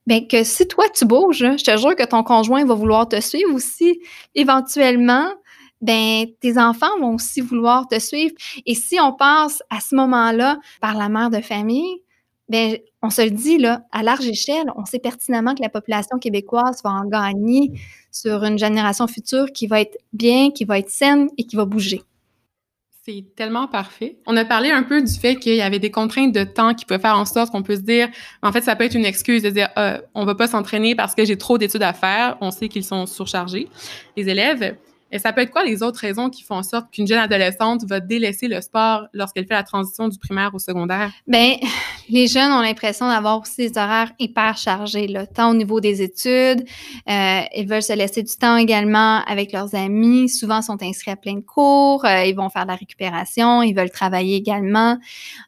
bien 0.05 0.25
que 0.25 0.43
si 0.43 0.67
toi 0.67 0.85
tu 0.93 1.05
bouges, 1.05 1.37
je 1.37 1.63
te 1.63 1.77
jure 1.77 1.95
que 1.95 2.05
ton 2.05 2.23
conjoint 2.23 2.65
va 2.65 2.73
vouloir 2.73 3.07
te 3.07 3.21
suivre 3.21 3.53
aussi. 3.53 4.01
Éventuellement, 4.35 5.31
ben 5.81 6.25
tes 6.41 6.57
enfants 6.57 6.99
vont 6.99 7.15
aussi 7.15 7.39
vouloir 7.39 7.87
te 7.87 7.97
suivre. 7.97 8.35
Et 8.65 8.75
si 8.75 8.99
on 8.99 9.13
passe 9.13 9.63
à 9.69 9.79
ce 9.79 9.95
moment-là 9.95 10.59
par 10.81 10.97
la 10.97 11.07
mère 11.07 11.29
de 11.29 11.39
famille, 11.39 12.01
ben 12.49 12.77
on 13.01 13.09
se 13.09 13.21
le 13.21 13.31
dit, 13.31 13.57
là, 13.57 13.83
à 13.91 14.03
large 14.03 14.27
échelle, 14.27 14.71
on 14.75 14.85
sait 14.85 14.99
pertinemment 14.99 15.55
que 15.55 15.61
la 15.61 15.69
population 15.69 16.17
québécoise 16.17 16.81
va 16.83 16.91
en 16.91 17.05
gagner 17.05 17.71
sur 18.11 18.43
une 18.43 18.57
génération 18.57 19.07
future 19.07 19.51
qui 19.53 19.67
va 19.67 19.81
être 19.81 19.97
bien, 20.13 20.51
qui 20.51 20.65
va 20.65 20.79
être 20.79 20.89
saine 20.89 21.29
et 21.37 21.45
qui 21.45 21.55
va 21.55 21.65
bouger. 21.65 22.01
C'est 23.05 23.23
tellement 23.35 23.67
parfait. 23.67 24.17
On 24.27 24.35
a 24.35 24.45
parlé 24.45 24.69
un 24.69 24.83
peu 24.83 25.01
du 25.01 25.13
fait 25.13 25.35
qu'il 25.35 25.55
y 25.55 25.61
avait 25.61 25.79
des 25.79 25.89
contraintes 25.89 26.33
de 26.33 26.43
temps 26.43 26.73
qui 26.73 26.85
peuvent 26.85 27.01
faire 27.01 27.17
en 27.17 27.25
sorte 27.25 27.51
qu'on 27.51 27.63
peut 27.63 27.75
se 27.75 27.81
dire, 27.81 28.09
en 28.43 28.51
fait, 28.51 28.61
ça 28.61 28.75
peut 28.75 28.83
être 28.83 28.95
une 28.95 29.05
excuse 29.05 29.41
de 29.41 29.49
dire, 29.49 29.69
euh, 29.77 29.99
on 30.15 30.25
va 30.25 30.35
pas 30.35 30.47
s'entraîner 30.47 30.95
parce 30.95 31.15
que 31.15 31.23
j'ai 31.25 31.37
trop 31.37 31.57
d'études 31.57 31.81
à 31.81 31.93
faire. 31.93 32.37
On 32.41 32.51
sait 32.51 32.67
qu'ils 32.67 32.83
sont 32.83 33.05
surchargés, 33.05 33.69
les 34.17 34.27
élèves. 34.27 34.75
Et 35.11 35.19
ça 35.19 35.33
peut 35.33 35.41
être 35.41 35.51
quoi 35.51 35.63
les 35.63 35.81
autres 35.81 35.99
raisons 35.99 36.29
qui 36.29 36.43
font 36.43 36.55
en 36.55 36.63
sorte 36.63 36.91
qu'une 36.91 37.07
jeune 37.07 37.17
adolescente 37.17 37.83
va 37.85 37.99
délaisser 37.99 38.47
le 38.47 38.61
sport 38.61 39.07
lorsqu'elle 39.13 39.45
fait 39.45 39.53
la 39.53 39.63
transition 39.63 40.07
du 40.07 40.17
primaire 40.17 40.51
au 40.53 40.59
secondaire? 40.59 41.11
Bien, 41.27 41.55
les 42.09 42.27
jeunes 42.27 42.51
ont 42.51 42.61
l'impression 42.61 43.07
d'avoir 43.07 43.39
aussi 43.41 43.69
des 43.69 43.77
horaires 43.77 44.11
hyper 44.19 44.57
chargés, 44.57 45.07
là, 45.07 45.25
tant 45.25 45.51
au 45.51 45.55
niveau 45.55 45.79
des 45.79 46.01
études. 46.01 46.63
Euh, 47.09 47.41
ils 47.55 47.67
veulent 47.67 47.83
se 47.83 47.93
laisser 47.93 48.21
du 48.21 48.35
temps 48.35 48.57
également 48.57 49.23
avec 49.25 49.51
leurs 49.51 49.73
amis. 49.75 50.29
Souvent, 50.29 50.61
sont 50.61 50.81
inscrits 50.83 51.11
à 51.11 51.15
plein 51.15 51.35
de 51.35 51.41
cours. 51.41 52.05
Euh, 52.05 52.25
ils 52.25 52.35
vont 52.35 52.49
faire 52.49 52.63
de 52.63 52.71
la 52.71 52.75
récupération. 52.75 53.63
Ils 53.63 53.73
veulent 53.73 53.91
travailler 53.91 54.35
également. 54.35 54.97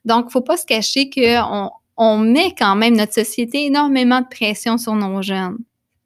Donc, 0.06 0.26
il 0.30 0.32
faut 0.32 0.42
pas 0.42 0.58
se 0.58 0.66
cacher 0.66 1.10
qu'on 1.10 1.70
on 1.98 2.18
met 2.18 2.56
quand 2.58 2.76
même 2.76 2.96
notre 2.96 3.14
société 3.14 3.66
énormément 3.66 4.22
de 4.22 4.28
pression 4.28 4.78
sur 4.78 4.96
nos 4.96 5.22
jeunes 5.22 5.58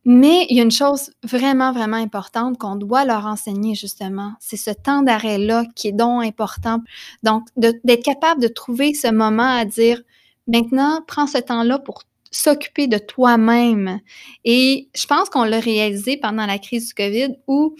Mais 0.05 0.45
il 0.49 0.57
y 0.57 0.59
a 0.59 0.63
une 0.63 0.71
chose 0.71 1.11
vraiment, 1.23 1.71
vraiment 1.71 1.97
importante 1.97 2.59
qu'on 2.59 2.75
doit 2.75 3.05
leur 3.05 3.25
enseigner 3.25 3.73
justement, 3.73 4.33
c'est 4.39 4.57
ce 4.57 4.69
temps 4.69 5.01
d'arrêt-là 5.01 5.65
qui 5.75 5.87
est 5.87 5.93
donc 5.93 6.23
important. 6.23 6.81
Donc, 7.23 7.47
d'être 7.57 8.03
capable 8.03 8.41
de 8.41 8.47
trouver 8.47 8.93
ce 8.93 9.11
moment 9.11 9.57
à 9.57 9.65
dire, 9.65 10.01
maintenant, 10.47 11.01
prends 11.07 11.25
ce 11.25 11.39
temps-là 11.39 11.79
pour 11.79 12.03
s'occuper 12.29 12.87
de 12.87 12.99
toi-même. 12.99 13.99
Et 14.43 14.89
je 14.95 15.07
pense 15.07 15.29
qu'on 15.29 15.43
l'a 15.43 15.59
réalisé 15.59 16.17
pendant 16.17 16.45
la 16.45 16.59
crise 16.59 16.89
du 16.89 16.93
COVID 16.93 17.35
où 17.47 17.75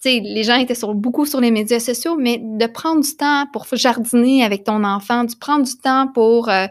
sais, 0.00 0.20
les 0.22 0.44
gens 0.44 0.56
étaient 0.56 0.74
sur, 0.74 0.94
beaucoup 0.94 1.26
sur 1.26 1.40
les 1.40 1.50
médias 1.50 1.80
sociaux, 1.80 2.16
mais 2.16 2.38
de 2.40 2.66
prendre 2.66 3.02
du 3.02 3.16
temps 3.16 3.46
pour 3.52 3.66
jardiner 3.72 4.44
avec 4.44 4.64
ton 4.64 4.84
enfant, 4.84 5.24
de 5.24 5.34
prendre 5.34 5.64
du 5.64 5.76
temps 5.76 6.08
pour, 6.12 6.48
euh, 6.48 6.66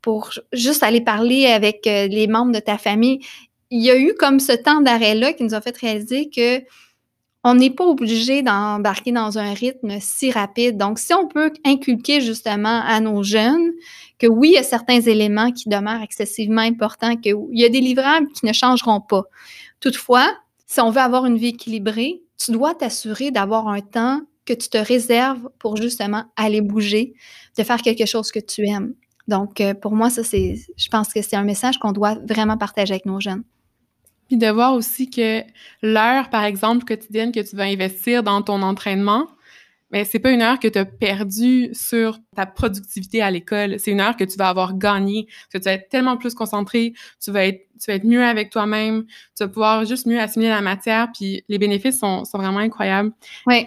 pour 0.00 0.30
juste 0.52 0.82
aller 0.82 1.00
parler 1.00 1.46
avec 1.46 1.86
euh, 1.86 2.06
les 2.06 2.26
membres 2.26 2.52
de 2.52 2.60
ta 2.60 2.78
famille. 2.78 3.20
Il 3.70 3.82
y 3.82 3.90
a 3.90 3.98
eu 3.98 4.14
comme 4.18 4.40
ce 4.40 4.52
temps 4.52 4.80
d'arrêt-là 4.80 5.32
qui 5.32 5.44
nous 5.44 5.54
a 5.54 5.60
fait 5.60 5.76
réaliser 5.76 6.28
que 6.28 6.62
on 7.42 7.54
n'est 7.54 7.70
pas 7.70 7.86
obligé 7.86 8.42
d'embarquer 8.42 9.12
dans 9.12 9.38
un 9.38 9.54
rythme 9.54 9.96
si 10.00 10.30
rapide. 10.30 10.76
Donc, 10.76 10.98
si 10.98 11.14
on 11.14 11.26
peut 11.26 11.52
inculquer 11.64 12.20
justement 12.20 12.82
à 12.84 13.00
nos 13.00 13.22
jeunes 13.22 13.70
que 14.18 14.26
oui, 14.26 14.48
il 14.48 14.54
y 14.54 14.58
a 14.58 14.62
certains 14.62 15.00
éléments 15.00 15.50
qui 15.50 15.68
demeurent 15.70 16.02
excessivement 16.02 16.60
importants, 16.60 17.16
qu'il 17.16 17.36
y 17.52 17.64
a 17.64 17.70
des 17.70 17.80
livrables 17.80 18.28
qui 18.32 18.44
ne 18.44 18.52
changeront 18.52 19.00
pas. 19.00 19.22
Toutefois, 19.80 20.30
si 20.66 20.80
on 20.80 20.90
veut 20.90 21.00
avoir 21.00 21.24
une 21.24 21.38
vie 21.38 21.48
équilibrée, 21.48 22.22
tu 22.36 22.52
dois 22.52 22.74
t'assurer 22.74 23.30
d'avoir 23.30 23.68
un 23.68 23.80
temps 23.80 24.20
que 24.44 24.52
tu 24.52 24.68
te 24.68 24.78
réserves 24.78 25.48
pour 25.58 25.76
justement 25.76 26.24
aller 26.36 26.60
bouger, 26.60 27.14
de 27.56 27.62
faire 27.62 27.80
quelque 27.80 28.04
chose 28.04 28.32
que 28.32 28.40
tu 28.40 28.66
aimes. 28.66 28.94
Donc, 29.28 29.60
euh, 29.60 29.74
pour 29.74 29.92
moi, 29.92 30.10
ça, 30.10 30.24
c'est, 30.24 30.56
je 30.76 30.88
pense 30.88 31.12
que 31.12 31.22
c'est 31.22 31.36
un 31.36 31.44
message 31.44 31.78
qu'on 31.78 31.92
doit 31.92 32.16
vraiment 32.28 32.58
partager 32.58 32.92
avec 32.92 33.06
nos 33.06 33.20
jeunes. 33.20 33.44
Puis 34.30 34.38
de 34.38 34.46
voir 34.46 34.74
aussi 34.74 35.10
que 35.10 35.42
l'heure, 35.82 36.30
par 36.30 36.44
exemple, 36.44 36.84
quotidienne 36.84 37.32
que 37.32 37.40
tu 37.40 37.56
vas 37.56 37.64
investir 37.64 38.22
dans 38.22 38.42
ton 38.42 38.62
entraînement, 38.62 39.26
mais 39.90 40.04
c'est 40.04 40.20
pas 40.20 40.30
une 40.30 40.40
heure 40.40 40.60
que 40.60 40.68
tu 40.68 40.78
as 40.78 40.84
perdue 40.84 41.70
sur 41.72 42.20
ta 42.36 42.46
productivité 42.46 43.22
à 43.22 43.32
l'école. 43.32 43.80
C'est 43.80 43.90
une 43.90 44.00
heure 44.00 44.16
que 44.16 44.22
tu 44.22 44.36
vas 44.36 44.48
avoir 44.48 44.78
gagnée, 44.78 45.26
que 45.52 45.58
tu 45.58 45.64
vas 45.64 45.72
être 45.72 45.88
tellement 45.88 46.16
plus 46.16 46.32
concentré, 46.32 46.92
tu 47.20 47.32
vas 47.32 47.44
être, 47.44 47.66
tu 47.80 47.90
vas 47.90 47.94
être 47.94 48.04
mieux 48.04 48.22
avec 48.22 48.50
toi-même, 48.50 49.04
tu 49.36 49.42
vas 49.42 49.48
pouvoir 49.48 49.84
juste 49.84 50.06
mieux 50.06 50.20
assimiler 50.20 50.50
la 50.50 50.60
matière, 50.60 51.08
puis 51.12 51.42
les 51.48 51.58
bénéfices 51.58 51.98
sont, 51.98 52.24
sont 52.24 52.38
vraiment 52.38 52.60
incroyables. 52.60 53.10
Oui. 53.48 53.66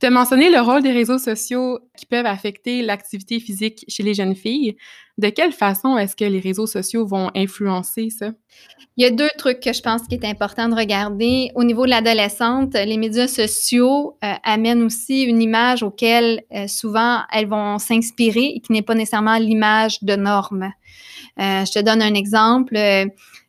Tu 0.00 0.06
as 0.06 0.10
mentionné 0.10 0.48
le 0.48 0.60
rôle 0.60 0.82
des 0.82 0.92
réseaux 0.92 1.18
sociaux 1.18 1.80
qui 1.96 2.06
peuvent 2.06 2.26
affecter 2.26 2.82
l'activité 2.82 3.40
physique 3.40 3.84
chez 3.88 4.04
les 4.04 4.14
jeunes 4.14 4.36
filles. 4.36 4.76
De 5.18 5.28
quelle 5.28 5.50
façon 5.50 5.98
est-ce 5.98 6.14
que 6.14 6.24
les 6.24 6.38
réseaux 6.38 6.68
sociaux 6.68 7.04
vont 7.04 7.32
influencer 7.34 8.08
ça? 8.10 8.30
Il 8.96 9.02
y 9.02 9.06
a 9.06 9.10
deux 9.10 9.28
trucs 9.38 9.58
que 9.58 9.72
je 9.72 9.82
pense 9.82 10.02
qu'il 10.02 10.22
est 10.22 10.28
important 10.28 10.68
de 10.68 10.76
regarder. 10.76 11.50
Au 11.56 11.64
niveau 11.64 11.84
de 11.84 11.90
l'adolescente, 11.90 12.74
les 12.74 12.96
médias 12.96 13.26
sociaux 13.26 14.16
euh, 14.22 14.34
amènent 14.44 14.82
aussi 14.82 15.22
une 15.22 15.42
image 15.42 15.82
auquel 15.82 16.44
euh, 16.54 16.68
souvent 16.68 17.22
elles 17.32 17.48
vont 17.48 17.78
s'inspirer 17.78 18.52
et 18.54 18.60
qui 18.60 18.72
n'est 18.72 18.82
pas 18.82 18.94
nécessairement 18.94 19.38
l'image 19.38 20.00
de 20.02 20.14
normes. 20.14 20.70
Euh, 21.40 21.64
je 21.64 21.72
te 21.72 21.80
donne 21.80 22.02
un 22.02 22.14
exemple 22.14 22.76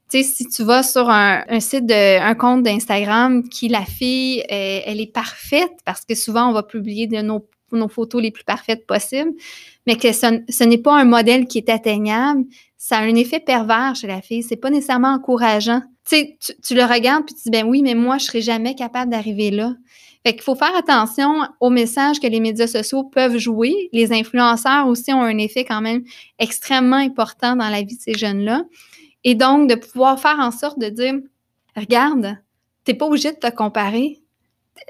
sais, 0.10 0.24
si 0.24 0.46
tu 0.48 0.64
vas 0.64 0.84
sur 0.84 1.10
un, 1.10 1.44
site 1.60 1.86
de 1.86 2.20
un 2.20 2.36
compte 2.36 2.64
d'Instagram 2.64 3.48
qui 3.48 3.68
la 3.68 3.86
fille, 3.86 4.44
elle, 4.50 5.00
est 5.00 5.14
parfaite 5.14 5.74
parce 5.86 6.06
que 6.06 6.16
souvent 6.16 6.50
on 6.50 6.54
va 6.54 6.64
publier 6.64 7.08
nos, 7.22 7.48
photos 7.90 8.22
les 8.22 8.32
plus 8.32 8.44
parfaites 8.44 8.88
possibles, 8.88 9.32
mais 9.86 9.96
que 9.96 10.12
ce, 10.12 10.64
n'est 10.64 10.78
pas 10.78 10.98
un 10.98 11.06
modèle 11.06 11.46
qui 11.46 11.60
est 11.60 11.70
atteignable, 11.70 12.46
ça 12.78 12.98
a 12.98 13.02
un 13.02 13.16
effet 13.16 13.40
pervers 13.40 13.96
chez 13.96 14.08
la 14.08 14.22
fille. 14.22 14.42
C'est 14.42 14.56
pas 14.56 14.70
nécessairement 14.70 15.14
encourageant. 15.14 15.82
Tu 16.08 16.38
tu, 16.64 16.76
le 16.76 16.84
regardes 16.84 17.26
puis 17.26 17.36
tu 17.36 17.42
dis 17.46 17.52
ben 17.52 17.66
oui, 17.68 17.82
mais 17.84 17.94
moi 17.94 18.18
je 18.18 18.26
serais 18.26 18.42
jamais 18.42 18.74
capable 18.74 19.12
d'arriver 19.12 19.52
là. 19.52 19.76
Fait 20.26 20.34
qu'il 20.34 20.42
faut 20.42 20.56
faire 20.56 20.76
attention 20.76 21.48
aux 21.62 21.70
messages 21.70 22.20
que 22.20 22.28
les 22.28 22.42
médias 22.42 22.68
sociaux 22.68 23.04
peuvent 23.04 23.38
jouer. 23.38 23.90
Les 23.94 24.12
influenceurs 24.12 24.88
aussi 24.88 25.14
ont 25.14 25.22
un 25.22 25.38
effet 25.38 25.64
quand 25.64 25.82
même 25.82 26.04
extrêmement 26.40 26.98
important 26.98 27.56
dans 27.56 27.70
la 27.70 27.84
vie 27.84 27.96
de 27.96 28.02
ces 28.02 28.16
jeunes-là. 28.16 28.64
Et 29.24 29.36
donc, 29.36 29.70
de 29.70 29.76
pouvoir 29.76 30.20
faire 30.20 30.40
en 30.40 30.52
sorte 30.52 30.80
de 30.80 30.90
dire, 30.90 31.16
regarde, 31.76 32.38
tu 32.86 32.92
n'es 32.92 32.98
pas 32.98 33.06
obligé 33.06 33.32
de 33.32 33.38
te 33.38 33.50
comparer. 33.50 34.22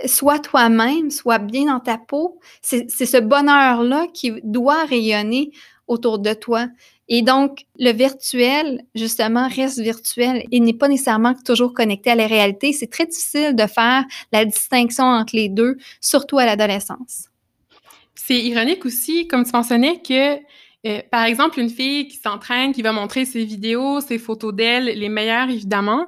Sois 0.06 0.40
toi-même, 0.40 1.10
sois 1.10 1.40
bien 1.40 1.66
dans 1.66 1.80
ta 1.80 1.98
peau. 1.98 2.40
C'est 2.62 2.88
ce 2.90 3.18
bonheur-là 3.18 4.08
qui 4.14 4.34
doit 4.44 4.86
rayonner 4.86 5.52
autour 5.88 6.20
de 6.20 6.34
toi. 6.34 6.68
Et 7.12 7.24
donc, 7.24 7.66
le 7.80 7.92
virtuel, 7.92 8.84
justement, 8.94 9.48
reste 9.48 9.80
virtuel 9.80 10.46
et 10.52 10.60
n'est 10.60 10.74
pas 10.76 10.88
nécessairement 10.88 11.34
toujours 11.34 11.74
connecté 11.74 12.12
à 12.12 12.16
la 12.16 12.28
réalité. 12.28 12.72
C'est 12.72 12.88
très 12.88 13.08
difficile 13.08 13.56
de 13.56 13.66
faire 13.66 14.06
la 14.32 14.46
distinction 14.46 15.06
entre 15.06 15.36
les 15.36 15.50
deux, 15.50 15.78
surtout 16.02 16.38
à 16.38 16.46
l'adolescence. 16.46 17.26
C'est 18.14 18.40
ironique 18.40 18.86
aussi, 18.86 19.28
comme 19.28 19.44
tu 19.44 19.52
mentionnais, 19.54 20.00
que 20.08 20.38
euh, 20.86 21.02
par 21.12 21.26
exemple, 21.26 21.60
une 21.60 21.70
fille 21.70 22.08
qui 22.08 22.18
s'entraîne, 22.18 22.74
qui 22.74 22.82
va 22.82 22.92
montrer 22.92 23.26
ses 23.26 23.44
vidéos, 23.44 24.00
ses 24.02 24.18
photos 24.18 24.54
d'elle, 24.54 24.86
les 24.86 25.10
meilleures 25.10 25.50
évidemment, 25.50 26.08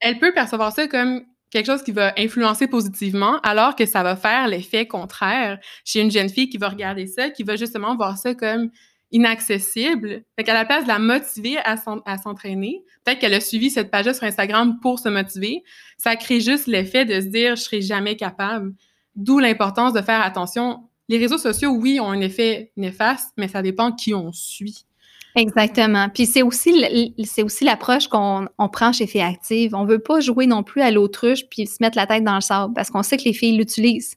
elle 0.00 0.18
peut 0.18 0.32
percevoir 0.32 0.72
ça 0.72 0.88
comme 0.88 1.22
quelque 1.50 1.66
chose 1.66 1.82
qui 1.82 1.92
va 1.92 2.14
influencer 2.16 2.66
positivement, 2.68 3.40
alors 3.42 3.76
que 3.76 3.84
ça 3.84 4.02
va 4.02 4.16
faire 4.16 4.48
l'effet 4.48 4.86
contraire 4.86 5.58
chez 5.84 6.00
une 6.00 6.10
jeune 6.10 6.28
fille 6.28 6.48
qui 6.48 6.58
va 6.58 6.68
regarder 6.68 7.06
ça, 7.06 7.28
qui 7.30 7.42
va 7.42 7.56
justement 7.56 7.96
voir 7.96 8.16
ça 8.16 8.34
comme 8.34 8.70
inaccessible. 9.10 10.22
Fait 10.36 10.44
qu'à 10.44 10.54
la 10.54 10.64
place 10.64 10.84
de 10.84 10.88
la 10.88 11.00
motiver 11.00 11.58
à 11.64 11.76
s'entraîner, 12.16 12.84
peut-être 13.04 13.18
qu'elle 13.18 13.34
a 13.34 13.40
suivi 13.40 13.68
cette 13.68 13.90
page 13.90 14.10
sur 14.12 14.24
Instagram 14.24 14.78
pour 14.80 15.00
se 15.00 15.08
motiver, 15.08 15.62
ça 15.98 16.16
crée 16.16 16.40
juste 16.40 16.68
l'effet 16.68 17.04
de 17.04 17.20
se 17.20 17.26
dire 17.26 17.56
je 17.56 17.62
serai 17.62 17.82
jamais 17.82 18.16
capable. 18.16 18.72
D'où 19.16 19.40
l'importance 19.40 19.92
de 19.92 20.00
faire 20.00 20.22
attention 20.22 20.88
les 21.10 21.18
réseaux 21.18 21.38
sociaux, 21.38 21.72
oui, 21.72 21.98
ont 21.98 22.08
un 22.08 22.20
effet 22.20 22.70
néfaste, 22.76 23.32
mais 23.36 23.48
ça 23.48 23.62
dépend 23.62 23.90
qui 23.90 24.14
on 24.14 24.30
suit. 24.32 24.86
Exactement. 25.34 26.08
Puis 26.08 26.24
c'est 26.26 26.42
aussi 26.42 26.84
c'est 27.24 27.42
aussi 27.42 27.64
l'approche 27.64 28.06
qu'on 28.06 28.46
prend 28.72 28.92
chez 28.92 29.08
Filles 29.08 29.22
Active. 29.22 29.74
On 29.74 29.84
veut 29.84 29.98
pas 29.98 30.20
jouer 30.20 30.46
non 30.46 30.62
plus 30.62 30.82
à 30.82 30.92
l'autruche 30.92 31.48
puis 31.50 31.66
se 31.66 31.78
mettre 31.80 31.96
la 31.96 32.06
tête 32.06 32.22
dans 32.22 32.36
le 32.36 32.40
sable 32.40 32.74
parce 32.74 32.90
qu'on 32.90 33.02
sait 33.02 33.16
que 33.16 33.24
les 33.24 33.32
filles 33.32 33.56
l'utilisent. 33.56 34.16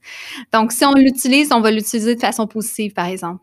Donc 0.52 0.72
si 0.72 0.86
on 0.86 0.94
l'utilise, 0.94 1.52
on 1.52 1.62
va 1.62 1.72
l'utiliser 1.72 2.14
de 2.14 2.20
façon 2.20 2.46
positive, 2.46 2.94
par 2.94 3.08
exemple. 3.08 3.42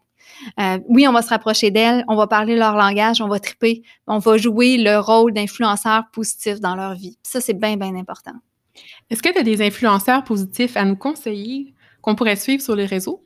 Euh, 0.61 0.79
oui, 0.89 1.09
on 1.09 1.13
va 1.13 1.23
se 1.23 1.29
rapprocher 1.29 1.73
d'elles, 1.73 2.05
on 2.07 2.15
va 2.15 2.29
parler 2.29 2.55
leur 2.55 2.77
langage, 2.77 3.21
on 3.21 3.29
va 3.29 3.41
triper, 3.41 3.83
on 4.07 4.19
va 4.19 4.37
jouer 4.37 4.77
le 4.77 4.99
rôle 4.99 5.33
d'influenceur 5.33 6.05
positif 6.13 6.61
dans 6.61 6.77
leur 6.77 6.95
vie. 6.95 7.19
ça, 7.25 7.41
c'est 7.41 7.55
bien, 7.55 7.77
bien 7.77 7.97
important. 7.97 8.35
Est-ce 9.11 9.23
que 9.23 9.33
tu 9.33 9.39
as 9.39 9.43
des 9.43 9.61
influenceurs 9.61 10.23
positifs 10.23 10.77
à 10.77 10.85
nous 10.85 10.97
conseiller 10.97 11.75
qu'on 12.01 12.15
pourrait 12.15 12.37
suivre 12.37 12.63
sur 12.63 12.77
les 12.77 12.87
réseaux? 12.87 13.25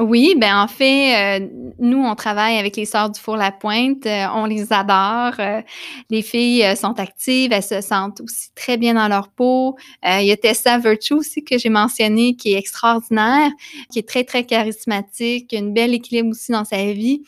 Oui, 0.00 0.34
ben 0.36 0.56
en 0.56 0.66
fait, 0.66 1.40
euh, 1.40 1.48
nous, 1.78 2.02
on 2.02 2.16
travaille 2.16 2.58
avec 2.58 2.76
les 2.76 2.84
Sœurs 2.84 3.10
du 3.10 3.20
Four-la-Pointe. 3.20 4.04
Euh, 4.06 4.26
on 4.34 4.44
les 4.44 4.72
adore. 4.72 5.34
Euh, 5.38 5.62
les 6.10 6.22
filles 6.22 6.76
sont 6.76 6.98
actives, 6.98 7.52
elles 7.52 7.62
se 7.62 7.80
sentent 7.80 8.20
aussi 8.20 8.48
très 8.56 8.76
bien 8.76 8.94
dans 8.94 9.06
leur 9.06 9.28
peau. 9.28 9.76
il 10.02 10.24
y 10.26 10.32
a 10.32 10.36
Tessa 10.36 10.78
Virtue 10.78 11.14
aussi 11.14 11.44
que 11.44 11.58
j'ai 11.58 11.68
mentionné, 11.68 12.34
qui 12.34 12.54
est 12.54 12.58
extraordinaire, 12.58 13.50
qui 13.92 14.00
est 14.00 14.08
très, 14.08 14.24
très 14.24 14.44
charismatique, 14.44 15.48
qui 15.48 15.56
a 15.56 15.60
une 15.60 15.72
belle 15.72 15.94
équilibre 15.94 16.30
aussi 16.30 16.50
dans 16.50 16.64
sa 16.64 16.92
vie. 16.92 17.22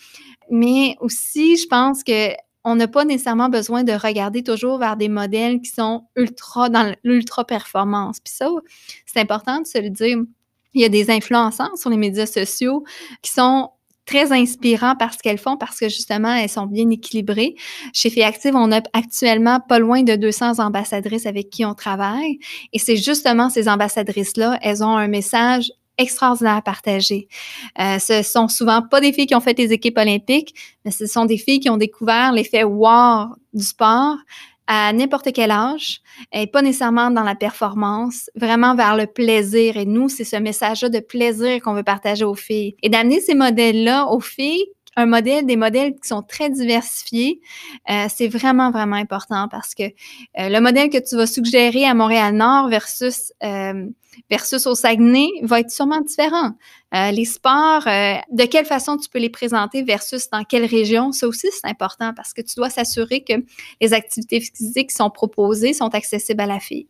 Mais 0.50 0.96
aussi, 1.00 1.56
je 1.56 1.68
pense 1.68 2.02
que 2.02 2.30
on 2.64 2.74
n'a 2.74 2.88
pas 2.88 3.04
nécessairement 3.04 3.48
besoin 3.48 3.84
de 3.84 3.92
regarder 3.92 4.42
toujours 4.42 4.78
vers 4.78 4.96
des 4.96 5.08
modèles 5.08 5.60
qui 5.60 5.70
sont 5.70 6.08
ultra 6.16 6.68
dans 6.68 6.92
l'ultra 7.04 7.44
performance. 7.44 8.18
Puis 8.18 8.34
ça, 8.34 8.48
c'est 9.06 9.20
important 9.20 9.60
de 9.60 9.66
se 9.66 9.78
le 9.80 9.90
dire 9.90 10.18
il 10.76 10.82
y 10.82 10.84
a 10.84 10.88
des 10.88 11.10
influenceurs 11.10 11.76
sur 11.76 11.90
les 11.90 11.96
médias 11.96 12.26
sociaux 12.26 12.84
qui 13.22 13.32
sont 13.32 13.70
très 14.04 14.30
inspirants 14.30 14.94
par 14.94 15.12
ce 15.12 15.18
qu'elles 15.18 15.38
font 15.38 15.56
parce 15.56 15.80
que 15.80 15.88
justement, 15.88 16.32
elles 16.32 16.48
sont 16.48 16.66
bien 16.66 16.88
équilibrées. 16.90 17.56
Chez 17.92 18.22
Active, 18.22 18.54
on 18.54 18.70
a 18.70 18.80
actuellement 18.92 19.58
pas 19.58 19.80
loin 19.80 20.02
de 20.02 20.14
200 20.14 20.60
ambassadrices 20.60 21.26
avec 21.26 21.50
qui 21.50 21.64
on 21.64 21.74
travaille. 21.74 22.38
Et 22.72 22.78
c'est 22.78 22.96
justement 22.96 23.50
ces 23.50 23.68
ambassadrices-là, 23.68 24.58
elles 24.62 24.84
ont 24.84 24.96
un 24.96 25.08
message 25.08 25.72
extraordinaire 25.98 26.56
à 26.56 26.62
partager. 26.62 27.26
Euh, 27.80 27.98
ce 27.98 28.22
sont 28.22 28.48
souvent 28.48 28.82
pas 28.82 29.00
des 29.00 29.12
filles 29.12 29.26
qui 29.26 29.34
ont 29.34 29.40
fait 29.40 29.54
des 29.54 29.72
équipes 29.72 29.98
olympiques, 29.98 30.54
mais 30.84 30.90
ce 30.90 31.06
sont 31.06 31.24
des 31.24 31.38
filles 31.38 31.58
qui 31.58 31.70
ont 31.70 31.78
découvert 31.78 32.32
l'effet 32.32 32.64
wow 32.64 33.28
du 33.54 33.64
sport, 33.64 34.16
à 34.66 34.92
n'importe 34.92 35.32
quel 35.32 35.50
âge, 35.50 36.00
et 36.32 36.46
pas 36.46 36.62
nécessairement 36.62 37.10
dans 37.10 37.22
la 37.22 37.34
performance, 37.34 38.30
vraiment 38.34 38.74
vers 38.74 38.96
le 38.96 39.06
plaisir. 39.06 39.76
Et 39.76 39.86
nous, 39.86 40.08
c'est 40.08 40.24
ce 40.24 40.36
message-là 40.36 40.88
de 40.88 41.00
plaisir 41.00 41.60
qu'on 41.62 41.74
veut 41.74 41.82
partager 41.82 42.24
aux 42.24 42.34
filles. 42.34 42.74
Et 42.82 42.88
d'amener 42.88 43.20
ces 43.20 43.34
modèles-là 43.34 44.06
aux 44.06 44.20
filles 44.20 44.66
un 44.96 45.06
modèle, 45.06 45.44
des 45.44 45.56
modèles 45.56 45.92
qui 45.94 46.08
sont 46.08 46.22
très 46.22 46.50
diversifiés, 46.50 47.40
euh, 47.90 48.06
c'est 48.08 48.28
vraiment, 48.28 48.70
vraiment 48.70 48.96
important 48.96 49.46
parce 49.48 49.74
que 49.74 49.84
euh, 49.84 50.48
le 50.48 50.60
modèle 50.60 50.88
que 50.88 50.98
tu 50.98 51.16
vas 51.16 51.26
suggérer 51.26 51.84
à 51.84 51.92
Montréal-Nord 51.92 52.68
versus, 52.68 53.32
euh, 53.44 53.86
versus 54.30 54.66
au 54.66 54.74
Saguenay 54.74 55.28
va 55.42 55.60
être 55.60 55.70
sûrement 55.70 56.00
différent. 56.00 56.52
les 56.92 57.26
sports, 57.26 57.84
de 57.84 58.46
quelle 58.46 58.64
façon 58.64 58.96
tu 58.96 59.10
peux 59.10 59.18
les 59.18 59.28
présenter 59.28 59.82
versus 59.82 60.30
dans 60.30 60.44
quelle 60.44 60.64
région, 60.64 61.12
ça 61.12 61.28
aussi, 61.28 61.48
c'est 61.52 61.68
important 61.68 62.14
parce 62.14 62.32
que 62.32 62.40
tu 62.40 62.54
dois 62.56 62.70
s'assurer 62.70 63.22
que 63.22 63.34
les 63.82 63.92
activités 63.92 64.40
physiques 64.40 64.88
qui 64.88 64.96
sont 64.96 65.10
proposées 65.10 65.74
sont 65.74 65.94
accessibles 65.94 66.40
à 66.40 66.46
la 66.46 66.60
fille. 66.60 66.88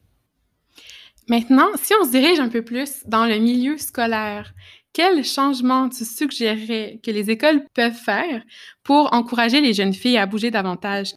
Maintenant, 1.29 1.67
si 1.83 1.93
on 2.01 2.05
se 2.05 2.11
dirige 2.11 2.39
un 2.39 2.49
peu 2.49 2.63
plus 2.63 3.03
dans 3.07 3.27
le 3.27 3.39
milieu 3.39 3.79
scolaire, 3.79 4.55
quels 4.97 5.25
changements 5.25 5.91
tu 5.91 6.07
suggérerais 6.07 7.01
que 7.05 7.11
les 7.11 7.31
écoles 7.31 7.67
peuvent 7.75 7.93
faire 7.93 8.43
pour 8.83 9.13
encourager 9.13 9.61
les 9.61 9.75
jeunes 9.75 9.93
filles 9.93 10.17
à 10.17 10.25
bouger 10.25 10.51
davantage? 10.51 11.13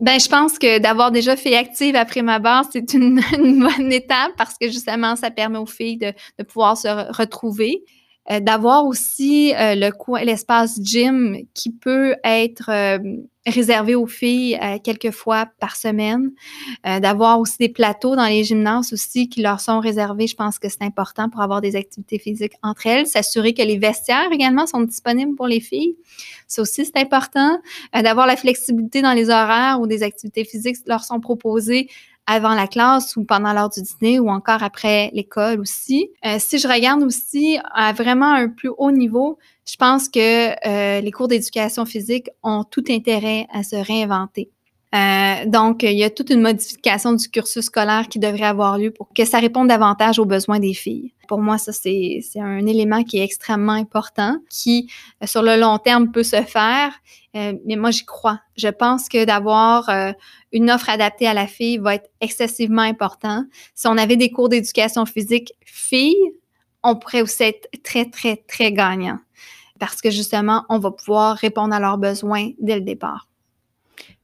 Ben, 0.00 0.18
je 0.18 0.28
pense 0.28 0.58
que 0.58 0.78
d'avoir 0.78 1.10
déjà 1.12 1.36
fait 1.36 1.54
active 1.54 1.94
après 1.94 2.22
ma 2.22 2.38
barre, 2.38 2.64
c'est 2.72 2.94
une, 2.94 3.20
bonne 3.36 3.92
étape 3.92 4.32
parce 4.38 4.56
que 4.58 4.68
justement, 4.68 5.14
ça 5.14 5.30
permet 5.30 5.58
aux 5.58 5.66
filles 5.66 5.98
de, 5.98 6.14
de 6.38 6.42
pouvoir 6.42 6.74
se 6.78 6.88
retrouver. 7.14 7.84
Euh, 8.30 8.38
d'avoir 8.38 8.86
aussi 8.86 9.52
euh, 9.54 9.74
le 9.74 9.90
l'espace 10.24 10.78
gym 10.80 11.38
qui 11.54 11.72
peut 11.72 12.14
être 12.22 12.70
euh, 12.70 12.98
réservé 13.44 13.96
aux 13.96 14.06
filles 14.06 14.56
quelques 14.84 15.10
fois 15.10 15.46
par 15.58 15.74
semaine, 15.74 16.30
d'avoir 16.84 17.40
aussi 17.40 17.56
des 17.58 17.68
plateaux 17.68 18.14
dans 18.14 18.26
les 18.26 18.44
gymnases 18.44 18.92
aussi 18.92 19.28
qui 19.28 19.42
leur 19.42 19.58
sont 19.58 19.80
réservés. 19.80 20.28
Je 20.28 20.36
pense 20.36 20.60
que 20.60 20.68
c'est 20.68 20.82
important 20.82 21.28
pour 21.28 21.40
avoir 21.40 21.60
des 21.60 21.74
activités 21.74 22.20
physiques 22.20 22.52
entre 22.62 22.86
elles. 22.86 23.04
S'assurer 23.04 23.52
que 23.52 23.62
les 23.62 23.78
vestiaires 23.78 24.30
également 24.30 24.68
sont 24.68 24.82
disponibles 24.82 25.34
pour 25.34 25.48
les 25.48 25.58
filles. 25.58 25.96
Ça 26.46 26.62
aussi, 26.62 26.84
c'est 26.84 26.98
important. 26.98 27.58
d'avoir 27.92 28.28
la 28.28 28.36
flexibilité 28.36 29.02
dans 29.02 29.12
les 29.12 29.28
horaires 29.28 29.80
où 29.80 29.88
des 29.88 30.04
activités 30.04 30.44
physiques 30.44 30.76
leur 30.86 31.02
sont 31.02 31.18
proposées 31.18 31.88
avant 32.26 32.54
la 32.54 32.66
classe 32.66 33.16
ou 33.16 33.24
pendant 33.24 33.52
l'heure 33.52 33.70
du 33.70 33.82
dîner 33.82 34.20
ou 34.20 34.28
encore 34.28 34.62
après 34.62 35.10
l'école 35.12 35.60
aussi. 35.60 36.10
Euh, 36.24 36.36
si 36.38 36.58
je 36.58 36.68
regarde 36.68 37.02
aussi 37.02 37.58
à 37.72 37.92
vraiment 37.92 38.32
un 38.32 38.48
plus 38.48 38.70
haut 38.78 38.92
niveau, 38.92 39.38
je 39.68 39.76
pense 39.76 40.08
que 40.08 40.50
euh, 40.66 41.00
les 41.00 41.10
cours 41.10 41.28
d'éducation 41.28 41.84
physique 41.84 42.28
ont 42.42 42.64
tout 42.64 42.84
intérêt 42.88 43.46
à 43.52 43.62
se 43.62 43.76
réinventer. 43.76 44.50
Euh, 44.94 45.46
donc, 45.46 45.84
il 45.84 45.96
y 45.96 46.04
a 46.04 46.10
toute 46.10 46.28
une 46.28 46.42
modification 46.42 47.14
du 47.14 47.28
cursus 47.28 47.64
scolaire 47.64 48.08
qui 48.08 48.18
devrait 48.18 48.44
avoir 48.44 48.76
lieu 48.76 48.90
pour 48.90 49.08
que 49.14 49.24
ça 49.24 49.38
réponde 49.38 49.68
davantage 49.68 50.18
aux 50.18 50.26
besoins 50.26 50.60
des 50.60 50.74
filles. 50.74 51.14
Pour 51.28 51.38
moi, 51.38 51.56
ça, 51.56 51.72
c'est 51.72 52.20
un 52.36 52.66
élément 52.66 53.02
qui 53.02 53.18
est 53.18 53.24
extrêmement 53.24 53.72
important, 53.72 54.36
qui, 54.50 54.90
euh, 55.22 55.26
sur 55.26 55.42
le 55.42 55.58
long 55.58 55.78
terme, 55.78 56.12
peut 56.12 56.22
se 56.22 56.42
faire. 56.42 56.92
Euh, 57.34 57.54
mais 57.64 57.76
moi, 57.76 57.90
j'y 57.90 58.04
crois. 58.04 58.40
Je 58.56 58.68
pense 58.68 59.08
que 59.08 59.24
d'avoir 59.24 59.88
une 60.52 60.70
offre 60.70 60.90
adaptée 60.90 61.26
à 61.26 61.32
la 61.32 61.46
fille 61.46 61.78
va 61.78 61.94
être 61.94 62.10
excessivement 62.20 62.82
important. 62.82 63.44
Si 63.74 63.86
on 63.86 63.96
avait 63.96 64.16
des 64.16 64.30
cours 64.30 64.50
d'éducation 64.50 65.06
physique 65.06 65.54
filles, 65.64 66.32
on 66.82 66.96
pourrait 66.96 67.22
aussi 67.22 67.44
être 67.44 67.68
très, 67.82 68.10
très, 68.10 68.36
très 68.36 68.72
gagnant. 68.72 69.18
Parce 69.78 70.02
que 70.02 70.10
justement, 70.10 70.64
on 70.68 70.78
va 70.78 70.90
pouvoir 70.90 71.36
répondre 71.36 71.74
à 71.74 71.80
leurs 71.80 71.98
besoins 71.98 72.50
dès 72.60 72.74
le 72.74 72.82
départ. 72.82 73.31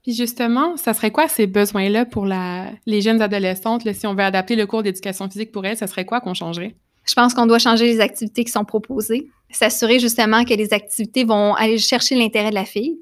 Justement, 0.09 0.79
ça 0.79 0.95
serait 0.95 1.11
quoi 1.11 1.29
ces 1.29 1.47
besoins-là 1.47 2.07
pour 2.07 2.25
les 2.25 3.01
jeunes 3.03 3.21
adolescentes? 3.21 3.87
si 3.93 4.07
on 4.07 4.15
veut 4.15 4.23
adapter 4.23 4.57
le 4.57 4.67
cours 4.67 4.83
d'éducation 4.83 5.29
physique 5.29 5.53
pour 5.53 5.67
elles, 5.67 5.77
ça 5.77 5.87
serait 5.87 6.07
quoi 6.07 6.23
qu'on 6.23 6.33
changerait? 6.33 6.75
Je 7.05 7.15
pense 7.15 7.35
qu'on 7.35 7.45
doit 7.45 7.59
changer 7.59 7.87
les 7.87 8.01
activités 8.01 8.45
qui 8.45 8.51
sont 8.51 8.65
proposées, 8.65 9.29
s'assurer 9.51 9.99
justement 9.99 10.45
que 10.45 10.55
les 10.55 10.73
activités 10.73 11.25
vont 11.25 11.55
aller 11.55 11.77
chercher 11.77 12.15
l'intérêt 12.15 12.49
de 12.49 12.55
la 12.55 12.65
fille, 12.65 12.99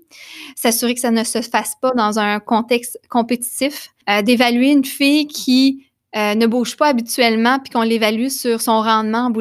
s'assurer 0.57 0.95
que 0.95 1.01
ça 1.01 1.13
ne 1.13 1.23
se 1.23 1.43
fasse 1.43 1.77
pas 1.81 1.93
dans 1.93 2.19
un 2.19 2.41
contexte 2.41 2.99
compétitif, 3.09 3.91
euh, 4.11 4.23
d'évaluer 4.23 4.71
une 4.71 4.85
fille 4.85 5.29
qui 5.29 5.87
euh, 6.17 6.35
ne 6.35 6.47
bouge 6.47 6.77
pas 6.77 6.89
habituellement 6.89 7.61
puis 7.61 7.73
qu'on 7.73 7.83
l'évalue 7.83 8.29
sur 8.29 8.61
son 8.61 8.81
rendement 8.81 9.27
en 9.27 9.31
bout 9.31 9.41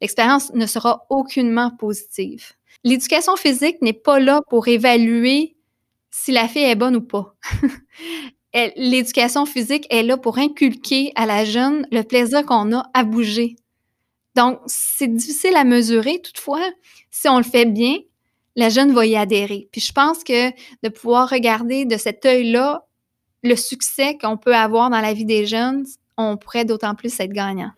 l'expérience 0.00 0.50
ne 0.54 0.66
sera 0.66 1.04
aucunement 1.10 1.70
positive. 1.78 2.52
L'éducation 2.84 3.36
physique 3.36 3.82
n'est 3.82 3.92
pas 3.92 4.18
là 4.18 4.40
pour 4.48 4.68
évaluer 4.68 5.55
si 6.18 6.32
la 6.32 6.48
fille 6.48 6.64
est 6.64 6.76
bonne 6.76 6.96
ou 6.96 7.02
pas. 7.02 7.36
L'éducation 8.76 9.44
physique 9.44 9.86
est 9.90 10.02
là 10.02 10.16
pour 10.16 10.38
inculquer 10.38 11.12
à 11.14 11.26
la 11.26 11.44
jeune 11.44 11.86
le 11.92 12.02
plaisir 12.02 12.44
qu'on 12.46 12.72
a 12.74 12.88
à 12.94 13.04
bouger. 13.04 13.56
Donc, 14.34 14.58
c'est 14.66 15.14
difficile 15.14 15.54
à 15.56 15.64
mesurer, 15.64 16.22
toutefois, 16.22 16.66
si 17.10 17.28
on 17.28 17.36
le 17.36 17.44
fait 17.44 17.66
bien, 17.66 17.98
la 18.56 18.70
jeune 18.70 18.94
va 18.94 19.04
y 19.04 19.14
adhérer. 19.14 19.68
Puis 19.70 19.82
je 19.82 19.92
pense 19.92 20.24
que 20.24 20.50
de 20.82 20.88
pouvoir 20.88 21.28
regarder 21.28 21.84
de 21.84 21.98
cet 21.98 22.24
œil-là 22.24 22.86
le 23.42 23.54
succès 23.54 24.16
qu'on 24.16 24.38
peut 24.38 24.56
avoir 24.56 24.88
dans 24.88 25.02
la 25.02 25.12
vie 25.12 25.26
des 25.26 25.44
jeunes, 25.44 25.84
on 26.16 26.38
pourrait 26.38 26.64
d'autant 26.64 26.94
plus 26.94 27.20
être 27.20 27.32
gagnant. 27.32 27.72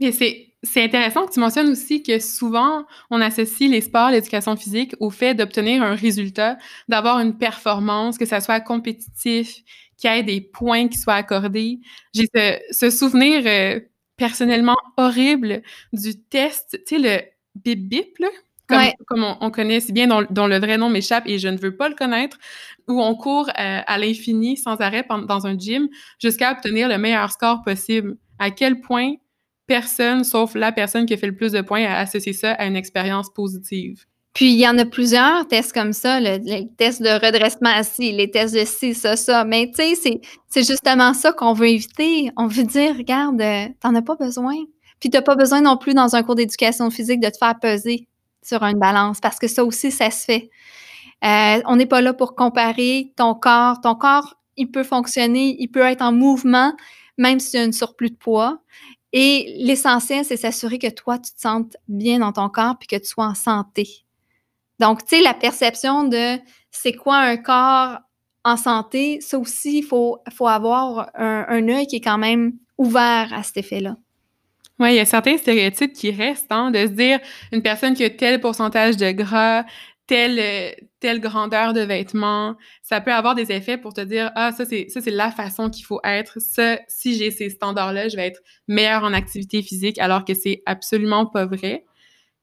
Et 0.00 0.12
c'est 0.12 0.49
c'est 0.62 0.84
intéressant 0.84 1.26
que 1.26 1.32
tu 1.32 1.40
mentionnes 1.40 1.68
aussi 1.68 2.02
que 2.02 2.18
souvent, 2.18 2.84
on 3.10 3.20
associe 3.20 3.70
les 3.70 3.80
sports, 3.80 4.10
l'éducation 4.10 4.56
physique 4.56 4.94
au 5.00 5.10
fait 5.10 5.34
d'obtenir 5.34 5.82
un 5.82 5.94
résultat, 5.94 6.58
d'avoir 6.88 7.20
une 7.20 7.38
performance, 7.38 8.18
que 8.18 8.26
ça 8.26 8.40
soit 8.40 8.60
compétitif, 8.60 9.62
qu'il 9.96 10.10
y 10.10 10.18
ait 10.18 10.22
des 10.22 10.40
points 10.40 10.88
qui 10.88 10.98
soient 10.98 11.14
accordés. 11.14 11.80
J'ai 12.14 12.28
ce, 12.70 12.90
souvenir 12.90 13.42
euh, 13.46 13.80
personnellement 14.16 14.76
horrible 14.98 15.62
du 15.92 16.20
test, 16.22 16.78
tu 16.86 16.96
sais, 16.96 16.98
le 16.98 17.22
bip-bip, 17.54 18.18
là, 18.18 18.28
comme, 19.06 19.24
on, 19.40 19.50
connaît 19.50 19.80
si 19.80 19.92
bien, 19.92 20.06
dont, 20.06 20.46
le 20.46 20.58
vrai 20.58 20.76
nom 20.76 20.90
m'échappe 20.90 21.26
et 21.26 21.38
je 21.38 21.48
ne 21.48 21.56
veux 21.56 21.76
pas 21.76 21.88
le 21.88 21.94
connaître, 21.94 22.38
où 22.86 23.00
on 23.00 23.14
court 23.14 23.48
euh, 23.48 23.80
à 23.86 23.98
l'infini 23.98 24.56
sans 24.56 24.76
arrêt 24.80 25.06
dans 25.26 25.46
un 25.46 25.58
gym 25.58 25.88
jusqu'à 26.20 26.52
obtenir 26.52 26.88
le 26.88 26.98
meilleur 26.98 27.30
score 27.32 27.62
possible. 27.62 28.16
À 28.38 28.50
quel 28.50 28.80
point 28.80 29.14
personne, 29.70 30.24
sauf 30.24 30.56
la 30.56 30.72
personne 30.72 31.06
qui 31.06 31.14
a 31.14 31.16
fait 31.16 31.28
le 31.28 31.36
plus 31.36 31.52
de 31.52 31.60
points, 31.60 31.84
a 31.84 32.00
associé 32.00 32.32
ça 32.32 32.54
à 32.54 32.66
une 32.66 32.74
expérience 32.74 33.30
positive. 33.32 34.04
Puis, 34.34 34.52
il 34.52 34.58
y 34.58 34.66
en 34.66 34.76
a 34.78 34.84
plusieurs 34.84 35.46
tests 35.46 35.72
comme 35.72 35.92
ça, 35.92 36.20
le, 36.20 36.38
les 36.42 36.68
tests 36.76 37.00
de 37.00 37.24
redressement 37.24 37.70
assis, 37.70 38.10
les 38.10 38.30
tests 38.30 38.54
de 38.54 38.64
ci, 38.64 38.94
ça, 38.94 39.14
ça. 39.14 39.44
Mais 39.44 39.70
tu 39.72 39.94
sais, 39.94 40.20
c'est 40.48 40.66
justement 40.66 41.14
ça 41.14 41.32
qu'on 41.32 41.52
veut 41.52 41.68
éviter. 41.68 42.30
On 42.36 42.48
veut 42.48 42.64
dire, 42.64 42.96
regarde, 42.96 43.40
euh, 43.40 43.66
t'en 43.80 43.94
as 43.94 44.02
pas 44.02 44.16
besoin. 44.16 44.56
Puis, 44.98 45.10
t'as 45.10 45.22
pas 45.22 45.36
besoin 45.36 45.60
non 45.60 45.76
plus 45.76 45.94
dans 45.94 46.16
un 46.16 46.22
cours 46.24 46.34
d'éducation 46.34 46.90
physique 46.90 47.20
de 47.20 47.28
te 47.28 47.38
faire 47.38 47.58
peser 47.60 48.08
sur 48.42 48.62
une 48.64 48.78
balance 48.78 49.20
parce 49.20 49.38
que 49.38 49.46
ça 49.46 49.64
aussi, 49.64 49.92
ça 49.92 50.10
se 50.10 50.24
fait. 50.24 50.50
Euh, 51.24 51.60
on 51.66 51.76
n'est 51.76 51.86
pas 51.86 52.00
là 52.00 52.12
pour 52.12 52.34
comparer 52.34 53.12
ton 53.16 53.34
corps. 53.34 53.80
Ton 53.80 53.94
corps, 53.94 54.34
il 54.56 54.70
peut 54.70 54.84
fonctionner, 54.84 55.56
il 55.58 55.68
peut 55.68 55.82
être 55.82 56.02
en 56.02 56.12
mouvement, 56.12 56.72
même 57.18 57.38
s'il 57.38 57.60
y 57.60 57.62
a 57.62 57.66
une 57.66 57.72
surplus 57.72 58.10
de 58.10 58.16
poids. 58.16 58.58
Et 59.12 59.56
l'essentiel, 59.58 60.24
c'est 60.24 60.36
s'assurer 60.36 60.78
que 60.78 60.88
toi, 60.88 61.18
tu 61.18 61.32
te 61.32 61.40
sentes 61.40 61.76
bien 61.88 62.20
dans 62.20 62.32
ton 62.32 62.48
corps 62.48 62.76
puis 62.78 62.86
que 62.86 62.96
tu 62.96 63.08
sois 63.08 63.26
en 63.26 63.34
santé. 63.34 64.04
Donc, 64.78 65.04
tu 65.04 65.16
sais, 65.16 65.22
la 65.22 65.34
perception 65.34 66.04
de 66.04 66.38
c'est 66.70 66.92
quoi 66.92 67.16
un 67.18 67.36
corps 67.36 67.98
en 68.44 68.56
santé, 68.56 69.20
ça 69.20 69.38
aussi, 69.38 69.78
il 69.78 69.82
faut, 69.82 70.18
faut 70.32 70.46
avoir 70.46 71.10
un, 71.14 71.68
œil 71.68 71.86
qui 71.86 71.96
est 71.96 72.00
quand 72.00 72.18
même 72.18 72.54
ouvert 72.78 73.28
à 73.32 73.42
cet 73.42 73.58
effet-là. 73.58 73.96
Oui, 74.78 74.92
il 74.92 74.96
y 74.96 75.00
a 75.00 75.04
certains 75.04 75.36
stéréotypes 75.36 75.92
qui 75.92 76.10
restent, 76.10 76.50
hein, 76.50 76.70
de 76.70 76.78
se 76.78 76.92
dire 76.92 77.18
une 77.52 77.60
personne 77.60 77.92
qui 77.92 78.02
a 78.02 78.08
tel 78.08 78.40
pourcentage 78.40 78.96
de 78.96 79.10
gras, 79.10 79.64
telle, 80.10 80.40
euh, 80.40 80.72
telle 80.98 81.20
grandeur 81.20 81.72
de 81.72 81.82
vêtements. 81.82 82.56
Ça 82.82 83.00
peut 83.00 83.12
avoir 83.12 83.36
des 83.36 83.52
effets 83.52 83.78
pour 83.78 83.94
te 83.94 84.00
dire, 84.00 84.32
ah, 84.34 84.50
ça, 84.50 84.64
c'est, 84.64 84.88
ça, 84.88 85.00
c'est 85.00 85.12
la 85.12 85.30
façon 85.30 85.70
qu'il 85.70 85.84
faut 85.84 86.00
être. 86.02 86.40
Ça, 86.40 86.80
si 86.88 87.16
j'ai 87.16 87.30
ces 87.30 87.48
standards-là, 87.48 88.08
je 88.08 88.16
vais 88.16 88.26
être 88.26 88.40
meilleur 88.66 89.04
en 89.04 89.12
activité 89.12 89.62
physique, 89.62 90.00
alors 90.00 90.24
que 90.24 90.34
c'est 90.34 90.64
absolument 90.66 91.26
pas 91.26 91.46
vrai. 91.46 91.84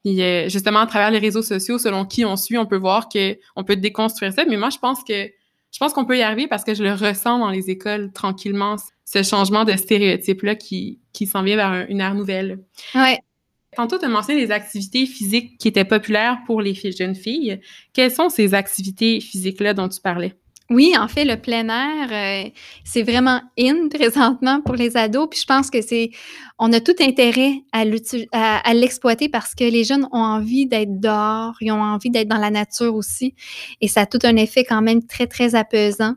Puis, 0.05 0.21
euh, 0.21 0.47
justement, 0.47 0.79
à 0.79 0.87
travers 0.87 1.11
les 1.11 1.19
réseaux 1.19 1.41
sociaux, 1.41 1.77
selon 1.77 2.05
qui 2.05 2.23
on 2.23 2.37
suit, 2.37 2.57
on 2.57 2.65
peut 2.65 2.77
voir 2.77 3.09
que 3.09 3.37
on 3.57 3.65
peut 3.65 3.75
déconstruire 3.75 4.31
ça. 4.31 4.45
Mais 4.45 4.55
moi, 4.55 4.69
je 4.69 4.77
pense 4.77 5.03
que, 5.03 5.25
je 5.25 5.77
pense 5.77 5.91
qu'on 5.91 6.05
peut 6.05 6.17
y 6.17 6.21
arriver 6.21 6.47
parce 6.47 6.63
que 6.63 6.73
je 6.73 6.83
le 6.83 6.93
ressens 6.93 7.37
dans 7.37 7.49
les 7.49 7.69
écoles 7.69 8.13
tranquillement, 8.13 8.77
ce 9.03 9.23
changement 9.23 9.65
de 9.65 9.73
stéréotype-là 9.73 10.55
qui, 10.55 11.01
qui 11.11 11.27
s'en 11.27 11.43
vient 11.43 11.57
vers 11.57 11.85
une 11.89 11.99
ère 11.99 12.15
nouvelle. 12.15 12.59
Ouais. 12.95 13.19
Tantôt, 13.75 13.99
tu 13.99 14.05
as 14.05 14.09
mentionné 14.09 14.39
les 14.39 14.51
activités 14.51 15.05
physiques 15.05 15.57
qui 15.57 15.67
étaient 15.67 15.85
populaires 15.85 16.39
pour 16.45 16.61
les 16.61 16.73
jeunes 16.73 17.15
filles. 17.15 17.59
Quelles 17.93 18.11
sont 18.11 18.29
ces 18.29 18.53
activités 18.53 19.19
physiques-là 19.19 19.73
dont 19.73 19.89
tu 19.89 19.99
parlais? 19.99 20.35
Oui, 20.69 20.93
en 20.97 21.07
fait, 21.07 21.23
le 21.23 21.37
plein 21.37 21.69
air, 21.69 22.09
euh, 22.11 22.49
c'est 22.83 23.03
vraiment 23.03 23.41
in 23.57 23.87
présentement 23.93 24.61
pour 24.61 24.75
les 24.75 24.97
ados. 24.97 25.27
Puis 25.29 25.39
je 25.39 25.45
pense 25.45 25.69
que 25.69 25.81
c'est, 25.81 26.09
on 26.59 26.73
a 26.73 26.81
tout 26.81 26.95
intérêt 26.99 27.63
à, 27.71 27.85
à, 28.33 28.73
l'exploiter 28.73 29.29
parce 29.29 29.55
que 29.55 29.63
les 29.63 29.85
jeunes 29.85 30.07
ont 30.11 30.21
envie 30.21 30.65
d'être 30.65 30.99
dehors, 30.99 31.55
ils 31.61 31.71
ont 31.71 31.81
envie 31.81 32.09
d'être 32.09 32.27
dans 32.27 32.37
la 32.37 32.51
nature 32.51 32.95
aussi. 32.95 33.33
Et 33.79 33.87
ça 33.87 34.01
a 34.01 34.05
tout 34.05 34.19
un 34.23 34.35
effet 34.35 34.65
quand 34.65 34.81
même 34.81 35.05
très, 35.05 35.27
très 35.27 35.55
apaisant. 35.55 36.15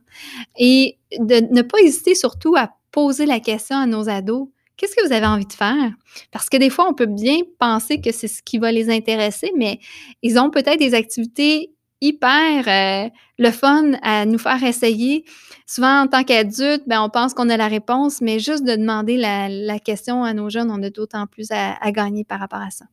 Et 0.58 0.98
de 1.18 1.46
ne 1.54 1.62
pas 1.62 1.78
hésiter 1.78 2.16
surtout 2.16 2.56
à 2.56 2.70
poser 2.90 3.26
la 3.26 3.38
question 3.38 3.76
à 3.76 3.86
nos 3.86 4.08
ados 4.08 4.48
qu'est-ce 4.80 4.96
que 4.96 5.06
vous 5.06 5.12
avez 5.12 5.26
envie 5.26 5.46
de 5.46 5.52
faire? 5.52 5.92
Parce 6.32 6.48
que 6.48 6.56
des 6.56 6.70
fois, 6.70 6.88
on 6.88 6.94
peut 6.94 7.06
bien 7.06 7.40
penser 7.58 8.00
que 8.00 8.12
c'est 8.12 8.28
ce 8.28 8.42
qui 8.42 8.58
va 8.58 8.72
les 8.72 8.88
intéresser, 8.88 9.52
mais 9.56 9.78
ils 10.22 10.38
ont 10.38 10.48
peut-être 10.48 10.78
des 10.78 10.94
activités 10.94 11.74
hyper 12.00 12.66
euh, 12.66 13.10
le 13.38 13.50
fun 13.50 13.92
à 14.00 14.24
nous 14.24 14.38
faire 14.38 14.62
essayer. 14.64 15.26
Souvent, 15.66 16.04
en 16.04 16.06
tant 16.06 16.24
qu'adulte, 16.24 16.84
ben, 16.86 17.02
on 17.02 17.10
pense 17.10 17.34
qu'on 17.34 17.50
a 17.50 17.58
la 17.58 17.68
réponse, 17.68 18.22
mais 18.22 18.38
juste 18.38 18.64
de 18.64 18.74
demander 18.74 19.18
la, 19.18 19.78
question 19.78 20.24
à 20.24 20.32
nos 20.32 20.48
jeunes, 20.48 20.70
on 20.70 20.82
a 20.82 20.88
d'autant 20.88 21.26
plus 21.26 21.48
à, 21.50 21.92
gagner 21.92 22.24
par 22.24 22.40
rapport 22.40 22.62
à 22.62 22.70
ça. 22.70 22.86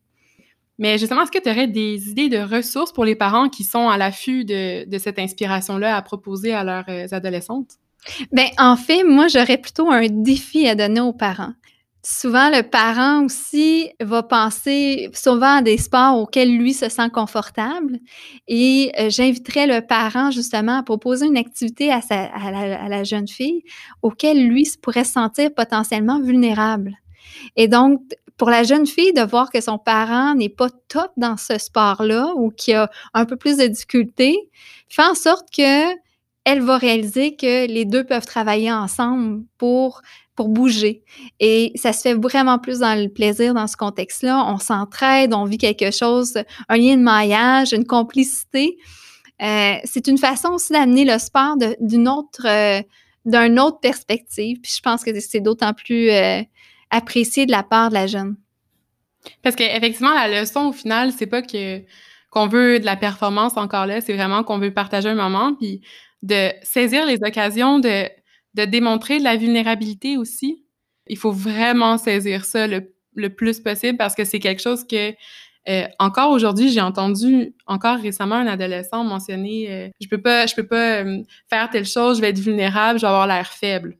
Mais 0.79 0.97
justement, 0.97 1.23
est-ce 1.23 1.31
que 1.31 1.41
tu 1.41 1.49
aurais 1.49 1.67
des 1.67 2.09
idées 2.09 2.29
de 2.29 2.37
ressources 2.37 2.91
pour 2.91 3.05
les 3.05 3.15
parents 3.15 3.47
qui 3.47 3.63
sont 3.63 3.87
à 3.87 3.97
l'affût 3.97 4.43
de, 4.43 4.87
de 4.87 4.97
cette 4.97 5.17
inspiration-là 5.17 5.95
à 5.95 6.01
proposer 6.01 6.53
à 6.53 6.63
leurs 6.63 6.89
euh, 6.89 7.07
adolescentes? 7.11 7.77
Bien, 8.31 8.49
en 8.59 8.75
fait, 8.75 9.03
moi, 9.03 9.27
j'aurais 9.27 9.57
plutôt 9.57 9.89
un 9.89 10.05
défi 10.07 10.67
à 10.67 10.75
donner 10.75 10.99
aux 10.99 11.13
parents. 11.13 11.53
Souvent, 12.09 12.49
le 12.49 12.61
parent 12.61 13.25
aussi 13.25 13.89
va 13.99 14.23
penser 14.23 15.09
souvent 15.13 15.57
à 15.57 15.61
des 15.61 15.77
sports 15.77 16.17
auxquels 16.17 16.57
lui 16.57 16.71
se 16.71 16.87
sent 16.87 17.09
confortable. 17.09 17.99
Et 18.47 18.93
euh, 18.97 19.09
j'inviterais 19.09 19.67
le 19.67 19.85
parent 19.85 20.31
justement 20.31 20.77
à 20.77 20.83
proposer 20.83 21.25
une 21.25 21.35
activité 21.35 21.91
à, 21.91 21.99
la, 22.87 23.03
jeune 23.03 23.27
fille 23.27 23.61
auquel 24.01 24.47
lui 24.47 24.65
pourrait 24.81 25.03
se 25.03 25.11
sentir 25.11 25.53
potentiellement 25.53 26.21
vulnérable. 26.21 26.93
Et 27.57 27.67
donc, 27.67 27.99
pour 28.37 28.49
la 28.51 28.63
jeune 28.63 28.87
fille, 28.87 29.11
de 29.11 29.23
voir 29.23 29.51
que 29.51 29.59
son 29.59 29.77
parent 29.77 30.33
n'est 30.33 30.47
pas 30.47 30.69
top 30.87 31.11
dans 31.17 31.35
ce 31.35 31.57
sport-là 31.57 32.31
ou 32.37 32.51
qu'il 32.51 32.75
a 32.75 32.89
un 33.15 33.25
peu 33.25 33.35
plus 33.35 33.57
de 33.57 33.67
difficultés, 33.67 34.37
fait 34.87 35.03
en 35.03 35.13
sorte 35.13 35.49
que 35.53 35.93
elle 36.45 36.61
va 36.61 36.77
réaliser 36.77 37.35
que 37.35 37.67
les 37.67 37.83
deux 37.83 38.05
peuvent 38.05 38.25
travailler 38.25 38.71
ensemble 38.71 39.43
pour 39.57 40.01
pour 40.37 40.47
bouger. 40.47 41.03
Et 41.41 41.73
ça 41.75 41.91
se 41.91 42.01
fait 42.01 42.13
vraiment 42.13 42.59
plus 42.59 42.79
dans 42.79 42.97
le 42.97 43.09
plaisir 43.09 43.53
dans 43.53 43.67
ce 43.67 43.75
contexte-là. 43.75 44.45
On 44.47 44.59
s'entraide, 44.59 45.33
on 45.33 45.43
vit 45.43 45.57
quelque 45.57 45.91
chose, 45.91 46.37
un 46.69 46.77
lien 46.77 46.95
de 46.95 47.01
maillage, 47.01 47.73
une 47.73 47.85
complicité. 47.85 48.77
Euh, 49.41 49.73
c'est 49.83 50.07
une 50.07 50.17
façon 50.17 50.49
aussi 50.49 50.71
d'amener 50.71 51.03
le 51.03 51.17
sport 51.17 51.57
d'une 51.81 52.07
autre, 52.07 52.45
euh, 52.45 52.81
autre 53.25 53.79
perspective. 53.81 54.61
Puis 54.61 54.73
je 54.77 54.81
pense 54.81 55.03
que 55.03 55.19
c'est 55.19 55.41
d'autant 55.41 55.73
plus 55.73 56.11
euh, 56.11 56.41
apprécié 56.91 57.45
de 57.45 57.51
la 57.51 57.63
part 57.63 57.89
de 57.89 57.95
la 57.95 58.07
jeune. 58.07 58.37
Parce 59.41 59.55
qu'effectivement, 59.55 60.13
la 60.13 60.41
leçon 60.41 60.67
au 60.67 60.71
final, 60.71 61.11
c'est 61.11 61.27
pas 61.27 61.41
que 61.41 61.81
qu'on 62.29 62.47
veut 62.47 62.79
de 62.79 62.85
la 62.85 62.97
performance 62.97 63.55
encore 63.55 63.85
là, 63.85 64.01
c'est 64.01 64.13
vraiment 64.13 64.43
qu'on 64.43 64.59
veut 64.59 64.73
partager 64.73 65.07
un 65.07 65.15
moment, 65.15 65.55
puis 65.55 65.81
de 66.23 66.51
saisir 66.61 67.05
les 67.05 67.23
occasions 67.23 67.79
de 67.79 68.05
de 68.57 68.65
démontrer 68.65 69.19
de 69.19 69.23
la 69.23 69.37
vulnérabilité 69.37 70.17
aussi. 70.17 70.65
Il 71.07 71.17
faut 71.17 71.31
vraiment 71.31 71.97
saisir 71.97 72.43
ça 72.43 72.67
le, 72.67 72.91
plus 73.35 73.59
possible 73.59 73.97
parce 73.97 74.15
que 74.15 74.25
c'est 74.25 74.39
quelque 74.39 74.61
chose 74.61 74.85
que 74.85 75.13
euh, 75.69 75.87
encore 75.99 76.31
aujourd'hui, 76.31 76.69
j'ai 76.69 76.81
entendu 76.81 77.55
encore 77.65 77.97
récemment 77.97 78.35
un 78.35 78.47
adolescent 78.47 79.03
mentionner 79.03 79.69
euh, 79.69 79.89
je 79.99 80.07
peux 80.07 80.21
pas 80.21 80.45
je 80.45 80.55
peux 80.55 80.65
pas 80.65 81.03
euh, 81.03 81.23
faire 81.49 81.69
telle 81.69 81.85
chose, 81.85 82.17
je 82.17 82.21
vais 82.21 82.29
être 82.29 82.39
vulnérable, 82.39 82.99
je 82.99 83.05
vais 83.05 83.09
avoir 83.09 83.27
l'air 83.27 83.47
faible. 83.47 83.97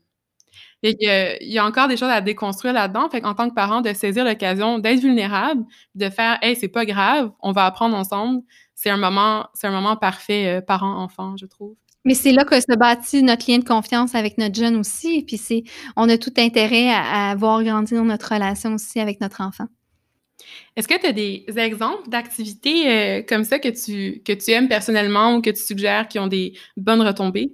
Et 0.84 0.96
il 1.41 1.52
y 1.52 1.58
a 1.58 1.65
encore 1.65 1.88
des 1.88 1.98
choses 1.98 2.10
à 2.10 2.22
déconstruire 2.22 2.74
là-dedans. 2.74 3.10
Fait 3.10 3.20
qu'en 3.20 3.34
tant 3.34 3.50
que 3.50 3.56
parent, 3.56 3.82
de 3.82 3.91
saisir 3.93 4.24
l'occasion 4.24 4.78
d'être 4.80 5.00
vulnérable, 5.00 5.63
de 5.96 6.10
faire 6.10 6.38
Hey, 6.43 6.56
c'est 6.56 6.67
pas 6.67 6.86
grave, 6.86 7.32
on 7.41 7.52
va 7.52 7.65
apprendre 7.65 7.98
ensemble. 7.98 8.43
C'est 8.76 8.91
un 8.91 8.98
moment, 8.98 9.48
c'est 9.56 9.67
un 9.67 9.72
moment 9.72 9.98
parfait 9.98 10.62
parent-enfant, 10.67 11.36
je 11.38 11.48
trouve. 11.48 11.76
Mais 12.08 12.13
c'est 12.13 12.32
là 12.32 12.46
que 12.46 12.58
se 12.58 12.74
bâtit 12.78 13.22
notre 13.22 13.52
lien 13.52 13.60
de 13.60 13.65
confiance 13.65 14.15
avec 14.15 14.38
notre 14.38 14.56
jeune 14.56 14.78
aussi. 14.78 15.17
Et 15.17 15.24
puis, 15.24 15.36
c'est, 15.36 15.65
on 15.98 16.08
a 16.08 16.17
tout 16.17 16.32
intérêt 16.38 16.89
à, 16.89 17.36
voir 17.36 17.62
grandir 17.65 18.02
notre 18.06 18.34
relation 18.34 18.76
aussi 18.76 19.02
avec 19.02 19.20
notre 19.20 19.41
enfant. 19.41 19.65
Est-ce 20.78 20.88
que 20.88 20.98
tu 20.98 21.06
as 21.06 21.12
des 21.12 21.43
exemples 21.58 22.08
d'activités 22.08 22.89
euh, 22.89 23.24
comme 23.28 23.43
ça 23.43 23.60
que 23.60 23.67
tu, 23.67 24.22
que 24.24 24.32
tu 24.32 24.52
aimes 24.52 24.70
personnellement 24.70 25.36
ou 25.36 25.41
que 25.41 25.50
tu 25.50 25.62
suggères 25.62 26.08
qui 26.08 26.17
ont 26.17 26.28
des 26.28 26.54
bonnes 26.78 27.02
retombées? 27.02 27.52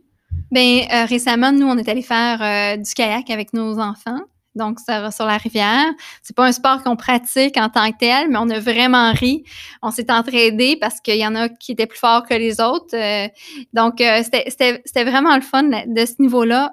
Bien, 0.52 0.86
euh, 0.94 1.06
récemment, 1.06 1.52
nous, 1.52 1.66
on 1.66 1.78
est 1.80 1.90
allé 1.90 2.04
faire 2.04 2.40
euh, 2.44 2.78
du 2.78 2.94
kayak 2.94 3.32
avec 3.32 3.54
nos 3.54 3.80
enfants 3.80 4.22
donc 4.56 4.80
sur 4.80 5.26
la 5.26 5.38
rivière. 5.38 5.92
C'est 6.22 6.36
pas 6.36 6.46
un 6.46 6.52
sport 6.52 6.84
qu'on 6.84 6.96
pratique 6.96 7.58
en 7.58 7.70
tant 7.70 7.92
que 7.92 7.98
tel, 7.98 8.30
mais 8.30 8.38
on 8.40 8.50
a 8.50 8.60
vraiment 8.60 9.12
ri. 9.12 9.44
On 9.82 9.92
s'est 9.92 10.12
entraidés 10.12 10.78
parce 10.80 11.00
qu'il 11.02 11.18
y 11.18 11.26
en 11.26 11.36
a 11.36 11.50
qui 11.50 11.72
étaient 11.74 11.88
plus 11.88 12.00
forts 12.00 12.24
que 12.24 12.34
les 12.34 12.60
autres. 12.60 12.96
Euh, 12.96 13.28
donc, 13.74 14.02
euh, 14.02 14.22
c'était 14.24 15.04
vraiment 15.04 15.36
le 15.36 15.42
fun 15.42 15.64
de 15.64 16.06
ce 16.06 16.22
niveau-là. 16.22 16.72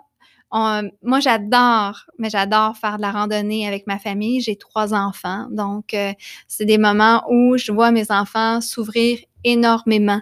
moi, 0.53 1.21
j'adore, 1.21 2.07
mais 2.19 2.31
j'adore 2.31 2.77
faire 2.77 2.97
de 2.97 3.03
la 3.03 3.13
randonnée 3.13 3.67
avec 3.67 3.87
ma 3.87 3.99
famille. 3.99 4.41
J'ai 4.41 4.57
trois 4.57 4.95
enfants, 4.95 5.47
donc 5.51 5.95
euh, 5.95 6.13
c'est 6.49 6.65
des 6.65 6.79
moments 6.79 7.23
où 7.31 7.57
je 7.57 7.73
vois 7.73 7.91
mes 7.91 8.11
enfants 8.11 8.61
s'ouvrir 8.61 9.19
énormément. 9.45 10.21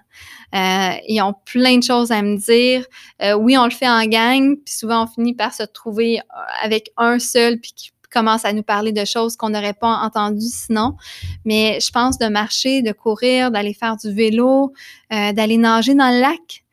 Euh, 0.55 0.91
ils 1.07 1.21
ont 1.23 1.35
plein 1.45 1.79
de 1.79 1.83
choses 1.83 2.11
à 2.11 2.23
me 2.23 2.37
dire. 2.37 2.87
Euh, 3.23 3.35
oui, 3.35 3.57
on 3.59 3.65
le 3.65 3.71
fait 3.71 3.89
en 3.89 4.05
gang, 4.07 4.57
puis 4.57 4.75
souvent 4.75 5.05
on 5.05 5.07
finit 5.07 5.35
par 5.35 5.53
se 5.53 5.63
trouver 5.63 6.19
euh, 6.19 6.23
avec 6.63 6.91
un 6.97 7.19
seul, 7.19 7.59
puis 7.59 7.73
qui 7.75 7.91
commence 8.11 8.47
à 8.47 8.55
nous 8.55 8.63
parler 8.63 8.93
de 8.93 9.05
choses 9.05 9.37
qu'on 9.37 9.51
n'aurait 9.51 9.75
pas 9.75 10.01
entendues 10.03 10.49
sinon. 10.51 10.97
Mais 11.45 11.79
je 11.81 11.91
pense 11.91 12.17
de 12.19 12.27
marcher, 12.29 12.81
de 12.81 12.93
courir, 12.93 13.51
d'aller 13.51 13.75
faire 13.75 13.99
du 13.99 14.11
vélo, 14.11 14.73
d'aller 15.11 15.59
nager 15.59 15.95
dans 15.95 16.09
le 16.09 16.23
lac. 16.23 16.65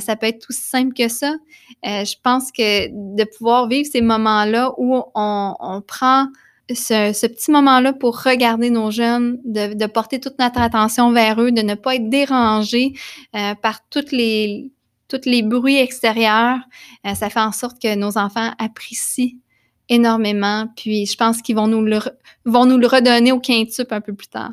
ça 0.00 0.14
peut 0.14 0.26
être 0.26 0.46
aussi 0.48 0.62
simple 0.62 0.94
que 0.94 1.08
ça. 1.08 1.34
je 1.82 2.14
pense 2.22 2.52
que 2.52 2.86
de 3.16 3.24
pouvoir 3.24 3.66
vivre 3.66 3.88
ces 3.90 4.00
moments-là 4.00 4.74
où 4.78 5.02
on, 5.16 5.56
on 5.58 5.80
prend 5.80 6.28
ce, 6.74 7.26
petit 7.26 7.50
moment-là 7.50 7.92
pour 7.92 8.22
regarder 8.22 8.70
nos 8.70 8.90
jeunes, 8.90 9.38
de, 9.44 9.86
porter 9.86 10.20
toute 10.20 10.38
notre 10.38 10.60
attention 10.60 11.12
vers 11.12 11.40
eux, 11.40 11.52
de 11.52 11.62
ne 11.62 11.74
pas 11.74 11.96
être 11.96 12.08
dérangé 12.08 12.94
euh, 13.34 13.54
par 13.54 13.86
toutes 13.88 14.12
les, 14.12 14.72
toutes 15.08 15.26
les 15.26 15.42
bruits 15.42 15.78
extérieurs, 15.78 16.58
euh, 17.06 17.14
ça 17.14 17.30
fait 17.30 17.40
en 17.40 17.52
sorte 17.52 17.80
que 17.80 17.94
nos 17.94 18.18
enfants 18.18 18.52
apprécient 18.58 19.38
énormément. 19.88 20.66
Puis 20.76 21.06
je 21.06 21.16
pense 21.16 21.42
qu'ils 21.42 21.56
vont 21.56 21.68
nous 21.68 21.82
le, 21.82 22.00
vont 22.44 22.66
nous 22.66 22.78
le 22.78 22.86
redonner 22.86 23.32
au 23.32 23.40
quintuple 23.40 23.94
un 23.94 24.00
peu 24.00 24.14
plus 24.14 24.28
tard. 24.28 24.52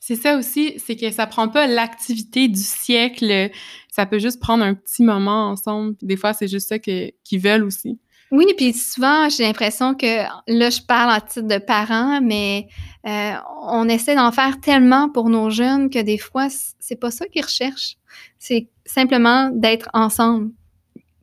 C'est 0.00 0.16
ça 0.16 0.36
aussi, 0.36 0.74
c'est 0.76 0.96
que 0.96 1.10
ça 1.10 1.26
prend 1.26 1.48
pas 1.48 1.66
l'activité 1.66 2.48
du 2.48 2.60
siècle. 2.60 3.50
Ça 3.90 4.04
peut 4.04 4.18
juste 4.18 4.38
prendre 4.38 4.62
un 4.62 4.74
petit 4.74 5.02
moment 5.02 5.48
ensemble. 5.48 5.96
Des 6.02 6.18
fois, 6.18 6.34
c'est 6.34 6.46
juste 6.46 6.68
ça 6.68 6.78
qu'ils 6.78 7.40
veulent 7.40 7.64
aussi. 7.64 7.98
Oui, 8.34 8.46
puis 8.56 8.72
souvent, 8.72 9.28
j'ai 9.28 9.44
l'impression 9.44 9.94
que 9.94 10.24
là, 10.48 10.68
je 10.68 10.82
parle 10.82 11.08
en 11.08 11.20
titre 11.24 11.46
de 11.46 11.58
parents, 11.58 12.20
mais 12.20 12.66
euh, 13.06 13.34
on 13.62 13.88
essaie 13.88 14.16
d'en 14.16 14.32
faire 14.32 14.60
tellement 14.60 15.08
pour 15.08 15.30
nos 15.30 15.50
jeunes 15.50 15.88
que 15.88 16.00
des 16.00 16.18
fois, 16.18 16.48
c'est 16.80 16.98
pas 16.98 17.12
ça 17.12 17.28
qu'ils 17.28 17.44
recherchent. 17.44 17.94
C'est 18.40 18.66
simplement 18.84 19.50
d'être 19.50 19.88
ensemble. 19.92 20.50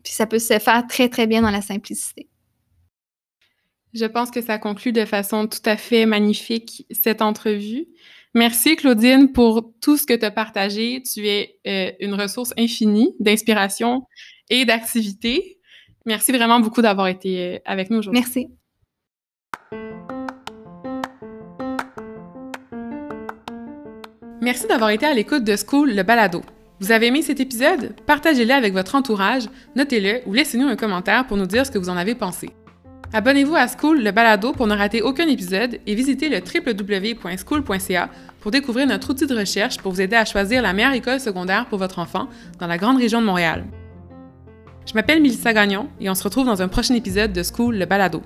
Puis 0.06 0.14
ça 0.14 0.26
peut 0.26 0.40
se 0.40 0.58
faire 0.58 0.88
très, 0.88 1.10
très 1.10 1.28
bien 1.28 1.42
dans 1.42 1.52
la 1.52 1.62
simplicité. 1.62 2.30
Je 3.94 4.06
pense 4.06 4.32
que 4.32 4.42
ça 4.42 4.58
conclut 4.58 4.94
de 4.94 5.04
façon 5.04 5.48
tout 5.48 5.60
à 5.66 5.76
fait 5.76 6.06
magnifique 6.06 6.86
cette 6.92 7.22
entrevue. 7.22 7.88
Merci 8.34 8.78
Claudine 8.78 9.34
pour 9.34 9.74
tout 9.82 9.98
ce 9.98 10.06
que 10.06 10.14
tu 10.14 10.24
as 10.24 10.32
partagé. 10.32 11.04
Tu 11.04 11.28
es 11.28 11.60
euh, 11.68 11.92
une 12.00 12.14
ressource 12.14 12.54
infinie 12.58 13.14
d'inspiration 13.20 14.08
et 14.50 14.64
d'activité. 14.64 15.58
Merci 16.06 16.32
vraiment 16.32 16.60
beaucoup 16.60 16.82
d'avoir 16.82 17.08
été 17.08 17.56
euh, 17.56 17.60
avec 17.66 17.90
nous 17.90 18.00
aujourd'hui. 18.00 18.20
Merci. 18.20 18.48
Merci 24.42 24.66
d'avoir 24.68 24.90
été 24.90 25.06
à 25.06 25.14
l'écoute 25.14 25.44
de 25.44 25.56
School 25.56 25.94
le 25.94 26.02
balado. 26.02 26.42
Vous 26.80 26.92
avez 26.92 27.08
aimé 27.08 27.22
cet 27.22 27.40
épisode? 27.40 27.94
Partagez-le 28.08 28.52
avec 28.52 28.74
votre 28.74 28.96
entourage, 28.96 29.44
notez-le 29.76 30.22
ou 30.26 30.34
laissez-nous 30.34 30.68
un 30.68 30.76
commentaire 30.76 31.28
pour 31.28 31.38
nous 31.38 31.46
dire 31.46 31.64
ce 31.64 31.70
que 31.70 31.78
vous 31.78 31.90
en 31.90 31.98
avez 31.98 32.16
pensé. 32.16 32.50
Abonnez-vous 33.14 33.56
à 33.56 33.68
School 33.68 34.02
le 34.02 34.12
balado 34.12 34.52
pour 34.54 34.66
ne 34.66 34.76
rater 34.76 35.04
aucun 35.04 35.28
épisode 35.28 35.80
et 35.86 35.94
visitez 35.94 36.30
le 36.30 36.38
www.school.ca 36.38 38.10
pour 38.40 38.50
découvrir 38.50 38.88
notre 38.88 39.12
outil 39.12 39.28
de 39.28 39.38
recherche 39.38 39.78
pour 39.78 39.92
vous 39.92 40.02
aider 40.02 40.16
à 40.16 40.26
choisir 40.26 40.64
la 40.64 40.74
meilleure 40.74 40.94
école 40.94 41.20
secondaire 41.20 41.68
pour 41.68 41.78
votre 41.78 42.00
enfant 42.00 42.28
dans 42.58 42.68
la 42.68 42.80
grande 42.80 42.98
région 42.98 43.22
de 43.22 43.28
Montréal. 43.28 43.66
Je 44.86 44.94
m'appelle 44.94 45.22
Mélissa 45.22 45.54
Gagnon 45.54 45.90
et 46.00 46.10
on 46.10 46.16
se 46.16 46.24
retrouve 46.24 46.46
dans 46.46 46.62
un 46.62 46.68
prochain 46.68 46.96
épisode 46.96 47.34
de 47.34 47.44
School 47.44 47.78
le 47.78 47.86
balado. 47.86 48.22